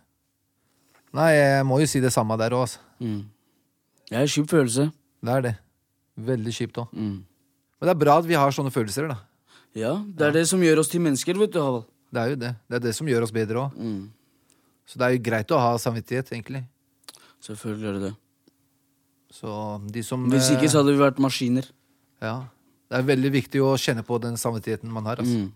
Nei, 1.16 1.32
jeg 1.34 1.66
må 1.68 1.80
jo 1.82 1.88
si 1.90 2.02
det 2.04 2.12
samme 2.14 2.38
der 2.40 2.56
òg, 2.56 2.68
altså. 2.68 2.84
Mm. 3.02 3.24
Det 4.10 4.18
er 4.18 4.26
en 4.26 4.32
kjip 4.36 4.52
følelse. 4.52 4.90
Det 5.26 5.34
er 5.36 5.46
det. 5.46 5.56
Veldig 6.30 6.54
kjipt 6.56 6.80
òg. 6.82 6.94
Mm. 6.94 7.18
Men 7.80 7.90
det 7.90 7.96
er 7.96 8.02
bra 8.04 8.20
at 8.22 8.28
vi 8.28 8.38
har 8.38 8.54
sånne 8.56 8.74
følelser, 8.74 9.10
da. 9.12 9.20
Ja, 9.78 9.94
det 10.02 10.30
er 10.30 10.36
det 10.40 10.48
som 10.50 10.62
gjør 10.64 10.82
oss 10.82 10.90
til 10.92 11.04
mennesker, 11.04 11.38
vet 11.40 11.54
du, 11.54 11.60
Havald. 11.62 11.88
Det 12.10 12.22
er 12.22 12.34
jo 12.34 12.40
det. 12.42 12.54
Det 12.66 12.80
er 12.80 12.86
det 12.88 12.96
som 12.98 13.10
gjør 13.10 13.26
oss 13.28 13.34
bedre 13.34 13.66
òg. 13.68 13.78
Mm. 13.78 14.08
Så 14.90 14.98
det 14.98 15.06
er 15.06 15.16
jo 15.16 15.24
greit 15.30 15.54
å 15.54 15.62
ha 15.62 15.74
samvittighet, 15.82 16.32
egentlig. 16.34 16.64
Selvfølgelig 17.46 17.88
er 17.90 17.94
det 17.98 18.02
det. 18.10 18.16
Så 19.32 19.52
de 19.94 20.04
som 20.04 20.26
Hvis 20.30 20.50
ikke 20.56 20.70
så 20.70 20.82
hadde 20.82 20.96
vi 20.96 21.02
vært 21.04 21.20
maskiner. 21.22 21.68
Ja. 22.22 22.48
Det 22.90 22.98
er 22.98 23.06
veldig 23.06 23.32
viktig 23.32 23.62
å 23.62 23.76
kjenne 23.78 24.04
på 24.06 24.18
den 24.22 24.36
samvittigheten 24.38 24.90
man 24.92 25.06
har. 25.06 25.22
Altså. 25.22 25.46
Mm. 25.46 25.52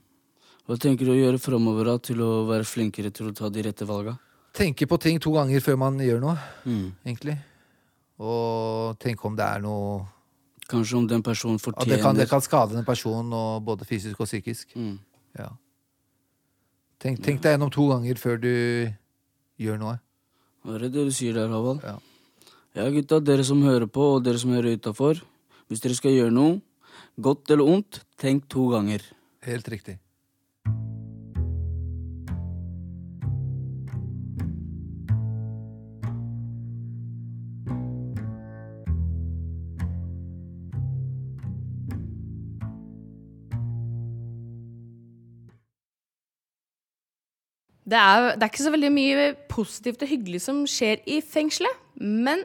Hva 0.68 0.78
tenker 0.80 1.06
du 1.10 1.12
å 1.12 1.18
gjøre 1.18 1.42
framover 1.42 1.90
til 2.06 2.22
å 2.24 2.46
være 2.48 2.64
flinkere 2.64 3.12
til 3.12 3.32
å 3.32 3.36
ta 3.36 3.50
de 3.50 3.64
rette 3.66 3.88
valga? 3.90 4.14
Tenke 4.54 4.86
på 4.88 5.00
ting 5.02 5.18
to 5.20 5.34
ganger 5.34 5.60
før 5.66 5.78
man 5.82 5.98
gjør 5.98 6.22
noe, 6.22 6.38
Mm. 6.64 6.94
egentlig. 7.06 7.38
Og 8.20 8.98
tenke 9.00 9.26
om 9.26 9.36
det 9.36 9.46
er 9.46 9.60
noe 9.62 10.08
Kanskje 10.70 10.96
om 10.98 11.08
den 11.08 11.22
personen 11.22 11.56
At 11.56 11.60
det 11.60 11.74
fortjener 11.74 12.02
kan, 12.02 12.16
det 12.16 12.30
kan 12.30 12.40
skade 12.42 12.78
en 12.78 12.86
person, 12.86 13.30
både 13.66 13.84
fysisk 13.86 14.20
og 14.22 14.28
psykisk. 14.28 14.70
Mm. 14.76 14.98
Ja. 15.38 15.50
Tenk, 17.00 17.20
tenk 17.22 17.42
deg 17.42 17.58
gjennom 17.58 17.72
to 17.74 17.90
ganger 17.90 18.16
før 18.16 18.40
du 18.40 18.94
gjør 19.60 19.78
noe. 19.82 19.98
Hva 20.64 20.78
er 20.78 20.86
det 20.86 20.94
dere 20.96 21.12
sier 21.12 21.36
der, 21.36 21.52
Havald? 21.52 21.84
Ja. 21.84 21.98
ja, 22.80 22.86
gutta, 22.96 23.20
dere 23.20 23.44
som 23.44 23.64
hører 23.68 23.90
på, 23.92 24.14
og 24.16 24.24
dere 24.24 24.40
som 24.40 24.54
hører 24.56 24.78
utafor. 24.78 25.20
Hvis 25.68 25.84
dere 25.84 25.98
skal 25.98 26.16
gjøre 26.16 26.32
noe, 26.32 26.62
godt 27.20 27.52
eller 27.52 27.68
ondt, 27.76 28.00
tenk 28.22 28.48
to 28.52 28.70
ganger. 28.72 29.04
Helt 29.44 29.68
riktig. 29.68 29.98
Det 47.94 48.02
er, 48.02 48.34
det 48.34 48.42
er 48.42 48.50
ikke 48.50 48.66
så 48.66 48.74
veldig 48.74 48.90
mye 48.90 49.30
positivt 49.52 50.02
og 50.02 50.10
hyggelig 50.10 50.42
som 50.48 50.64
skjer 50.70 51.04
i 51.06 51.20
fengselet. 51.22 51.82
Men 52.02 52.42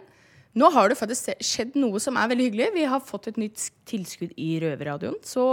nå 0.59 0.69
har 0.75 0.91
det 0.91 0.99
faktisk 0.99 1.31
skjedd 1.45 1.79
noe 1.81 2.01
som 2.03 2.19
er 2.21 2.29
veldig 2.29 2.49
hyggelig. 2.51 2.67
Vi 2.75 2.85
har 2.91 3.01
fått 3.05 3.31
et 3.31 3.39
nytt 3.41 3.63
tilskudd 3.89 4.35
i 4.37 4.59
Røverradioen. 4.61 5.17
Så 5.25 5.47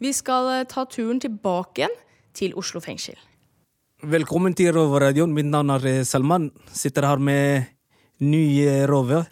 vi 0.00 0.12
skal 0.16 0.48
eh, 0.54 0.66
ta 0.70 0.86
turen 0.88 1.20
tilbake 1.20 1.82
igjen 1.82 1.98
til 2.36 2.56
Oslo 2.56 2.80
fengsel. 2.84 3.18
Velkommen 4.06 4.56
til 4.56 4.72
Røverradioen. 4.76 5.34
Mitt 5.36 5.50
navn 5.52 5.74
er 5.76 5.84
eh, 5.90 6.00
Salman. 6.08 6.48
Sitter 6.72 7.04
her 7.08 7.20
med 7.20 7.68
ny 8.24 8.44
eh, 8.64 8.86
rover. 8.88 9.28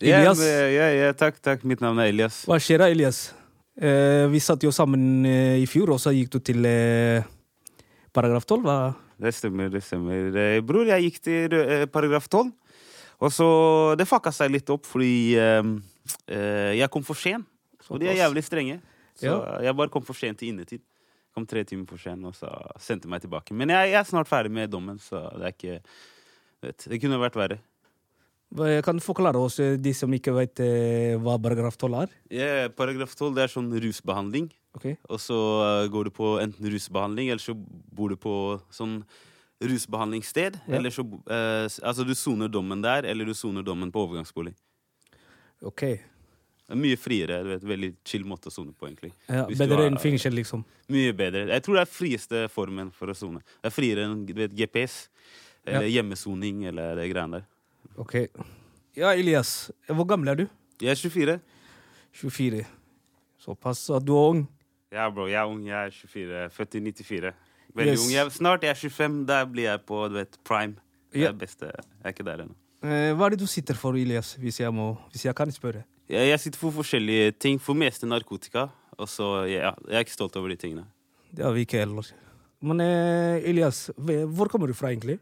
Elias. 0.00 0.38
Ja, 0.46 0.70
ja, 0.70 0.88
ja, 0.96 1.10
takk, 1.18 1.42
takk. 1.42 1.66
Mitt 1.66 1.82
navn 1.82 1.98
er 1.98 2.14
Elias. 2.14 2.44
Hva 2.46 2.60
skjer 2.62 2.84
da, 2.84 2.92
Elias? 2.94 3.32
Eh, 3.74 4.30
vi 4.30 4.38
satt 4.42 4.62
jo 4.62 4.70
sammen 4.74 5.26
i 5.26 5.66
fjor, 5.70 5.96
og 5.96 6.02
så 6.02 6.14
gikk 6.14 6.36
du 6.36 6.42
til 6.44 6.70
paragraf 8.12 8.46
12. 8.46 8.62
Hva? 8.64 8.76
Det 9.20 9.32
stemmer, 9.36 9.68
det 9.72 9.82
stemmer. 9.84 10.30
Bror, 10.66 10.88
jeg 10.88 11.06
gikk 11.08 11.18
til 11.24 11.56
eh, 11.60 11.86
paragraf 11.92 12.28
12. 12.32 12.50
Og 13.20 13.32
så 13.36 13.48
Det 14.00 14.06
fucka 14.08 14.32
seg 14.32 14.50
litt 14.54 14.70
opp 14.72 14.86
fordi 14.88 15.36
eh, 15.36 16.76
jeg 16.78 16.90
kom 16.90 17.04
for 17.04 17.18
sent. 17.18 17.46
Og 17.90 17.98
de 18.00 18.06
er 18.08 18.20
jævlig 18.22 18.44
strenge. 18.46 18.78
Så 19.18 19.26
Ja. 19.26 19.58
jeg 19.66 19.76
bare 19.76 19.90
kom 19.92 20.02
for 20.06 20.14
sent 20.14 20.38
til 20.38 20.48
innetid. 20.54 20.80
Kom 21.34 21.44
tre 21.46 21.62
timer 21.64 21.86
for 21.86 21.98
sent, 21.98 22.24
og 22.26 22.34
så 22.34 22.48
sendte 22.78 23.06
meg 23.10 23.20
tilbake. 23.22 23.52
Men 23.54 23.68
jeg, 23.70 23.90
jeg 23.92 24.00
er 24.00 24.06
snart 24.08 24.28
ferdig 24.30 24.50
med 24.50 24.70
dommen, 24.70 24.98
så 24.98 25.28
det 25.38 25.42
er 25.46 25.52
ikke 25.54 25.76
vet, 26.62 26.86
Det 26.88 27.00
kunne 27.02 27.18
vært 27.20 27.36
verre. 27.38 27.58
Kan 28.82 28.98
du 28.98 29.02
forklare 29.04 29.38
oss, 29.38 29.56
de 29.62 29.92
som 29.94 30.10
ikke 30.10 30.32
vet 30.34 30.58
hva 31.22 31.36
paragraf 31.38 31.76
12 31.78 32.00
er? 32.02 32.08
Yeah, 32.34 32.68
paragraf 32.74 33.14
12 33.14 33.34
det 33.36 33.44
er 33.44 33.52
sånn 33.52 33.70
rusbehandling. 33.70 34.48
Ok. 34.76 34.86
Og 35.10 35.18
så 35.20 35.36
eh, 35.64 35.88
går 35.90 36.08
du 36.08 36.12
på 36.14 36.36
enten 36.42 36.70
rusbehandling, 36.70 37.32
eller 37.32 37.42
så 37.42 37.54
bor 37.56 38.12
du 38.12 38.16
på 38.20 38.34
sånn 38.74 39.00
rusbehandlingssted. 39.60 40.60
Ja. 40.66 40.76
Eller 40.78 40.94
så 40.94 41.04
eh, 41.04 41.66
Altså, 41.66 42.06
du 42.06 42.14
soner 42.14 42.48
dommen 42.52 42.82
der, 42.84 43.08
eller 43.10 43.28
du 43.28 43.34
soner 43.34 43.66
dommen 43.66 43.90
på 43.92 44.06
overgangsbolig. 44.06 44.54
Ok. 45.66 45.82
Det 46.70 46.76
er 46.76 46.78
mye 46.78 46.98
friere. 47.00 47.40
Du 47.42 47.50
vet, 47.50 47.64
veldig 47.66 47.90
chill 48.06 48.22
måte 48.30 48.46
å 48.48 48.54
sone 48.54 48.70
på, 48.72 48.86
egentlig. 48.86 49.10
Ja, 49.26 49.42
Hvis 49.48 49.58
bedre 49.58 49.88
enn 49.90 49.98
fengsel, 50.00 50.36
liksom. 50.38 50.62
Mye 50.94 51.12
bedre. 51.18 51.48
Jeg 51.50 51.64
tror 51.66 51.80
det 51.80 51.82
er 51.82 51.90
frieste 51.90 52.44
formen 52.54 52.92
for 52.94 53.10
å 53.10 53.16
sone. 53.18 53.42
Det 53.58 53.72
er 53.72 53.74
friere 53.74 54.06
enn 54.06 54.22
du 54.28 54.32
vet, 54.38 54.54
GPS. 54.54 55.02
Eller 55.66 55.90
hjemmesoning, 55.90 56.62
eller 56.70 56.94
det 56.96 57.10
greiene 57.10 57.40
der. 57.40 57.48
Ok. 58.00 58.14
Ja, 58.96 59.10
Elias. 59.12 59.70
Hvor 59.90 60.06
gammel 60.08 60.30
er 60.32 60.38
du? 60.40 60.46
Jeg 60.80 60.94
er 60.94 61.02
24. 61.02 61.36
24. 62.22 62.62
Såpass 63.42 63.82
at 63.98 64.06
du 64.06 64.14
er 64.14 64.30
ung. 64.36 64.46
Ja, 64.92 65.08
bro. 65.10 65.26
Jeg 65.30 65.38
er 65.40 65.46
ung. 65.50 65.62
Jeg 65.66 65.86
er 65.86 65.90
24. 65.90 66.50
Født 66.50 66.74
i 66.74 66.80
94. 66.80 67.32
Veldig 67.74 67.92
Yes. 67.92 68.00
ung. 68.06 68.12
Jeg, 68.14 68.32
snart 68.32 68.62
jeg 68.62 68.70
er 68.70 68.74
25, 68.74 69.26
da 69.26 69.44
blir 69.46 69.62
jeg 69.68 69.80
på 69.86 70.08
du 70.08 70.14
vet, 70.14 70.38
prime. 70.44 70.74
Det 71.12 71.20
Ja. 71.22 71.28
er 71.28 71.32
beste. 71.32 71.66
Jeg 71.66 72.04
er 72.04 72.08
ikke 72.12 72.24
der 72.24 72.36
ennå. 72.44 72.54
Eh, 72.82 73.12
hva 73.14 73.26
er 73.26 73.30
det 73.30 73.38
du 73.40 73.46
sitter 73.46 73.74
for, 73.74 73.92
Elias, 73.92 74.34
hvis 74.40 74.58
jeg, 74.60 74.72
må, 74.72 74.96
hvis 75.12 75.24
jeg 75.24 75.34
kan 75.34 75.50
spørre? 75.52 75.84
Jeg, 76.08 76.28
jeg 76.30 76.40
sitter 76.40 76.58
for 76.58 76.70
forskjellige 76.72 77.32
ting. 77.38 77.60
For 77.60 77.74
meste 77.74 78.06
narkotika. 78.06 78.68
Og 78.98 79.06
så, 79.08 79.46
ja, 79.48 79.72
Jeg 79.88 79.94
er 79.94 79.98
ikke 80.04 80.12
stolt 80.12 80.36
over 80.36 80.48
de 80.48 80.56
tingene. 80.56 80.84
Det 81.34 81.44
er 81.44 81.52
vi 81.52 81.60
ikke 81.64 81.78
heller. 81.78 82.10
Men 82.60 82.80
eh, 82.80 83.48
Elias, 83.48 83.90
hvor 83.96 84.48
kommer 84.48 84.66
du 84.66 84.74
fra 84.74 84.88
egentlig? 84.88 85.18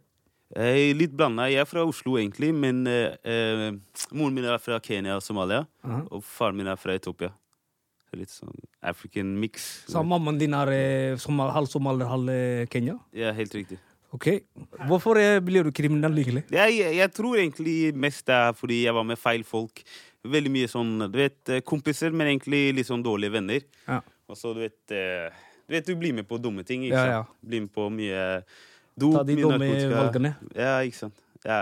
Er 0.57 0.95
litt 0.95 1.13
blanda. 1.15 1.43
Jeg 1.51 1.61
er 1.61 1.65
fra 1.67 1.85
Oslo, 1.85 2.17
egentlig, 2.17 2.55
men 2.55 2.87
eh, 2.87 3.15
eh, 3.25 3.73
moren 4.13 4.35
min 4.35 4.45
er 4.45 4.57
fra 4.59 4.79
Kenya 4.81 5.17
og 5.17 5.23
Somalia. 5.23 5.67
Aha. 5.85 6.03
Og 6.11 6.25
faren 6.25 6.57
min 6.57 6.67
er 6.67 6.77
fra 6.77 6.95
Etiopia. 6.95 7.29
Litt 8.17 8.33
sånn 8.33 8.55
African 8.81 9.35
mix. 9.41 9.67
Så 9.91 10.01
mammaen 10.07 10.39
din 10.41 10.55
er 10.57 10.71
eh, 10.73 11.17
som, 11.21 11.39
halv 11.45 11.69
somalier, 11.69 12.09
halv 12.09 12.31
eh, 12.33 12.65
Kenya? 12.73 12.97
Ja, 13.17 13.35
helt 13.37 13.53
riktig. 13.53 13.77
Ok. 14.17 14.31
Hvorfor 14.89 15.21
eh, 15.21 15.37
blir 15.45 15.69
du 15.69 15.73
kriminell 15.77 16.15
lykkelig? 16.17 16.47
Jeg, 16.55 16.79
jeg, 16.97 17.13
tror 17.13 17.37
egentlig 17.37 17.77
mest 17.93 18.25
det 18.31 18.39
er 18.39 18.57
fordi 18.57 18.81
jeg 18.87 18.97
var 18.97 19.05
med 19.11 19.21
feil 19.21 19.45
folk. 19.45 19.85
Veldig 20.25 20.55
mye 20.55 20.71
sånn, 20.73 20.95
du 21.13 21.21
vet, 21.21 21.53
kompiser, 21.69 22.17
men 22.17 22.33
egentlig 22.33 22.63
litt 22.79 22.89
sånn 22.89 23.05
dårlige 23.05 23.37
venner. 23.37 23.69
Ja. 23.85 24.01
Og 24.29 24.41
så, 24.41 24.55
du 24.57 24.65
vet, 24.65 24.81
du 24.89 25.77
vet, 25.77 25.85
du 25.85 26.01
blir 26.01 26.17
med 26.17 26.29
på 26.29 26.41
dumme 26.41 26.65
ting, 26.69 26.89
ikke 26.89 26.97
Ja, 26.97 27.05
sant? 27.05 27.37
ja. 27.37 27.49
Blir 27.53 27.65
med 27.67 27.73
på 27.77 27.87
mye 27.93 28.25
dop, 28.99 29.21
Ta 29.21 29.29
de 29.29 29.37
dumme 29.39 29.71
valgene. 29.93 30.35
Ja, 30.57 30.75
ikke 30.85 31.05
sant. 31.05 31.25
Ja, 31.45 31.61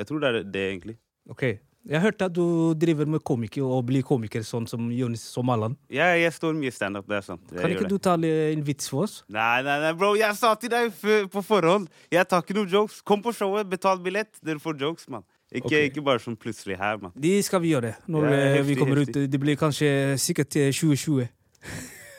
jeg 0.00 0.08
tror 0.08 0.24
det 0.24 0.32
er 0.32 0.44
det, 0.48 0.64
egentlig. 0.72 0.98
Ok. 1.28 1.44
Jeg 1.88 2.02
hørte 2.04 2.26
at 2.28 2.34
du 2.36 2.74
driver 2.76 3.08
med 3.08 3.22
komiker 3.24 3.64
og 3.64 3.86
blir 3.88 4.02
komiker, 4.04 4.42
sånn 4.44 4.66
som 4.68 4.90
Jonis 4.92 5.22
Somalan. 5.32 5.72
Ja, 5.88 6.10
jeg 6.20 6.34
står 6.36 6.52
mye 6.58 6.72
standup, 6.74 7.06
det 7.08 7.16
er 7.16 7.24
sant. 7.24 7.46
Jeg 7.48 7.62
Kan 7.62 7.72
ikke 7.72 7.88
du 7.88 7.96
ta 8.04 8.12
en 8.20 8.64
vits 8.66 8.90
for 8.92 9.06
oss? 9.06 9.22
Nei, 9.32 9.62
nei, 9.64 9.78
nei, 9.86 9.94
bro, 9.96 10.10
jeg 10.18 10.36
sa 10.36 10.50
til 10.60 10.68
deg 10.74 10.92
på 11.32 11.42
forhånd. 11.46 11.88
Jeg 12.12 12.28
tar 12.28 12.44
ikke 12.44 12.58
noen 12.58 12.68
jokes. 12.74 13.00
Kom 13.00 13.24
på 13.24 13.32
showet, 13.32 13.70
betal 13.72 14.04
billett. 14.04 14.34
Dere 14.44 14.60
får 14.60 14.76
jokes, 14.84 15.08
mann. 15.08 15.24
Ikke, 15.48 15.70
okay. 15.70 15.88
ikke 15.88 16.04
bare 16.04 16.20
sånn 16.20 16.36
plutselig 16.36 16.76
her, 16.76 17.00
mann. 17.00 17.16
De 17.16 17.32
skal 17.40 17.64
vi 17.64 17.72
gjøre 17.72 17.94
når 18.04 18.28
Ja, 18.28 18.36
heftig, 18.36 18.68
vi 18.68 18.78
kommer 18.82 19.00
heftig. 19.00 19.24
ut. 19.24 19.32
Det 19.32 19.42
blir 19.46 19.56
kanskje 19.56 19.90
sikkert 20.20 20.52
til 20.52 20.68
2020. 20.76 21.24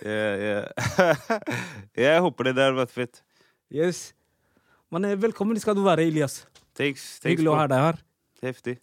Ja, 0.02 0.28
ja. 0.50 0.60
jeg 2.08 2.26
håper 2.26 2.50
det 2.50 2.58
der 2.58 2.72
har 2.72 2.82
vært 2.82 2.98
fett. 2.98 3.22
Yes. 3.70 4.16
Men 4.90 5.06
eh, 5.06 5.18
velkommen 5.30 5.62
skal 5.62 5.78
du 5.78 5.86
være, 5.86 6.10
Elias. 6.10 6.42
Thanks, 6.74 7.20
thanks, 7.22 7.36
Hyggelig 7.36 7.54
å 7.54 7.60
ha 7.62 7.70
deg 7.70 7.90
her. 7.92 8.06
Heftig. 8.50 8.80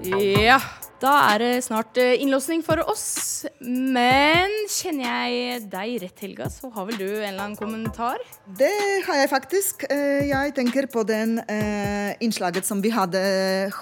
Ja, 0.00 0.56
da 1.00 1.12
er 1.34 1.42
det 1.42 1.50
snart 1.66 1.98
eh, 2.00 2.14
innlåsning 2.22 2.62
for 2.64 2.80
oss. 2.88 3.44
Men 3.60 4.52
kjenner 4.72 5.04
jeg 5.28 5.66
deg 5.72 5.96
rett, 6.06 6.22
Helga, 6.24 6.48
så 6.52 6.70
har 6.72 6.86
vel 6.88 6.96
du 6.96 7.06
en 7.08 7.26
eller 7.28 7.44
annen 7.44 7.58
kommentar? 7.58 8.22
Det 8.46 8.72
har 9.06 9.20
jeg 9.20 9.30
faktisk. 9.32 9.84
Eh, 9.92 10.24
Jeg 10.30 10.54
tenker 10.56 10.88
på 10.92 11.04
den 11.08 11.38
eh, 11.44 12.16
innslaget 12.24 12.64
som 12.68 12.80
vi 12.80 12.92
hadde 12.94 13.20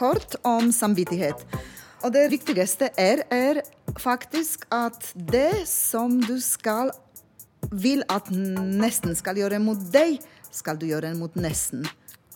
hørt 0.00 0.35
om 0.42 0.72
samvittighet. 0.74 1.44
Og 2.02 2.12
det 2.14 2.28
viktigste 2.35 2.90
er, 2.98 3.22
er 3.35 3.62
faktisk 3.98 4.66
at 4.74 5.12
det 5.14 5.66
som 5.70 6.18
du 6.22 6.38
skal 6.42 6.90
vil 7.70 8.02
at 8.11 8.31
nesten 8.31 9.14
skal 9.18 9.38
gjøre 9.38 9.59
mot 9.62 9.78
deg, 9.94 10.18
skal 10.54 10.78
du 10.78 10.87
gjøre 10.90 11.14
mot 11.18 11.35
nesten. 11.38 11.87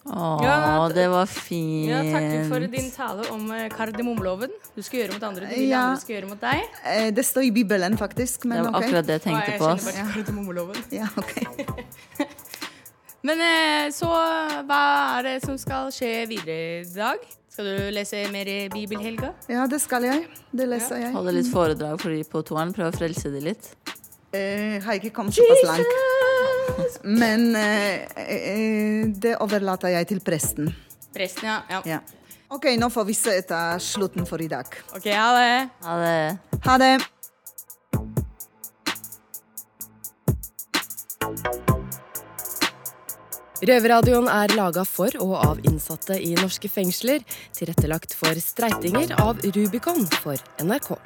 Å, 0.03 0.43
Ja, 0.43 0.89
det 0.91 1.05
var 1.13 1.27
fint. 1.31 1.87
Ja, 1.89 2.01
Takk 2.03 2.49
for 2.51 2.65
din 2.73 2.89
tale 2.91 3.27
om 3.31 3.45
eh, 3.55 3.69
kardemommeloven. 3.71 4.51
Du 4.75 4.83
skal 4.83 5.05
gjøre 5.05 5.15
mot 5.15 5.27
andre, 5.29 5.47
du 5.47 5.55
vil 5.55 5.69
Ja. 5.69 5.83
andre 5.93 6.01
skal 6.01 6.17
gjøre 6.17 6.29
mot 6.33 6.41
deg. 6.41 6.63
Eh, 6.85 7.11
Det 7.15 7.25
står 7.25 7.47
i 7.47 7.51
Bibelen, 7.55 7.97
faktisk. 7.97 8.45
Men 8.45 8.63
Det 8.65 8.73
var 8.73 8.79
okay. 8.79 8.89
akkurat 8.89 9.07
det 9.07 9.21
jeg 9.21 9.23
tenkte 9.29 9.59
på. 9.59 9.69
jeg 9.71 9.79
kjenner 9.79 10.03
bare 10.03 10.15
kardemommeloven. 10.17 10.77
Ja, 10.91 11.07
ok. 11.17 12.27
Men 13.23 13.39
eh, 13.41 13.91
så 13.95 14.09
hva 14.67 14.83
er 15.21 15.23
det 15.23 15.37
som 15.45 15.57
skal 15.57 15.93
skje 15.95 16.27
videre 16.27 16.81
i 16.83 16.85
dag? 16.97 17.23
Skal 17.53 17.65
du 17.69 17.91
lese 17.95 18.25
mer 18.33 18.49
i 18.49 18.69
Bibelhelga? 18.73 19.35
Ja, 19.47 19.67
det 19.69 19.79
skal 19.85 20.03
jeg. 20.03 20.27
Det 20.51 20.67
leser 20.67 20.99
jeg. 20.99 21.13
Holde 21.15 21.35
litt 21.37 21.51
foredrag 21.53 22.01
for 22.01 22.11
de 22.11 22.25
på 22.25 22.43
toeren. 22.49 22.73
Prøve 22.75 22.91
å 22.91 22.97
frelse 22.97 23.31
de 23.31 23.41
litt. 23.45 23.69
Eh, 24.33 24.81
har 24.81 24.97
ikke 24.99 25.13
kommet 25.13 25.37
såpass 25.37 25.63
langt. 25.69 26.12
Men 27.03 27.57
eh, 27.57 28.07
eh, 28.17 29.07
det 29.07 29.37
overlater 29.43 29.93
jeg 29.95 30.11
til 30.13 30.21
presten. 30.25 30.71
Presten, 31.13 31.49
ja. 31.49 31.63
ja. 31.71 31.83
Ja. 31.85 32.01
OK, 32.53 32.69
nå 32.77 32.91
får 32.93 33.05
vi 33.09 33.15
se 33.17 33.35
etter 33.41 33.81
slutten 33.81 34.29
for 34.29 34.43
i 34.45 34.49
dag. 34.51 34.69
Ok, 34.93 35.09
ha 35.09 35.31
det. 35.39 35.69
Ha 35.87 35.97
det. 36.03 36.61
Ha 36.67 36.79
det. 36.83 36.93
Røverradioen 43.63 44.27
er 44.27 44.53
laga 44.59 44.83
for 44.83 45.15
og 45.23 45.37
av 45.39 45.61
innsatte 45.69 46.17
i 46.19 46.33
norske 46.35 46.67
fengsler. 46.69 47.23
Tilrettelagt 47.55 48.17
for 48.19 48.35
streitinger 48.43 49.15
av 49.23 49.39
Rubicon 49.55 50.03
for 50.19 50.41
NRK. 50.61 50.97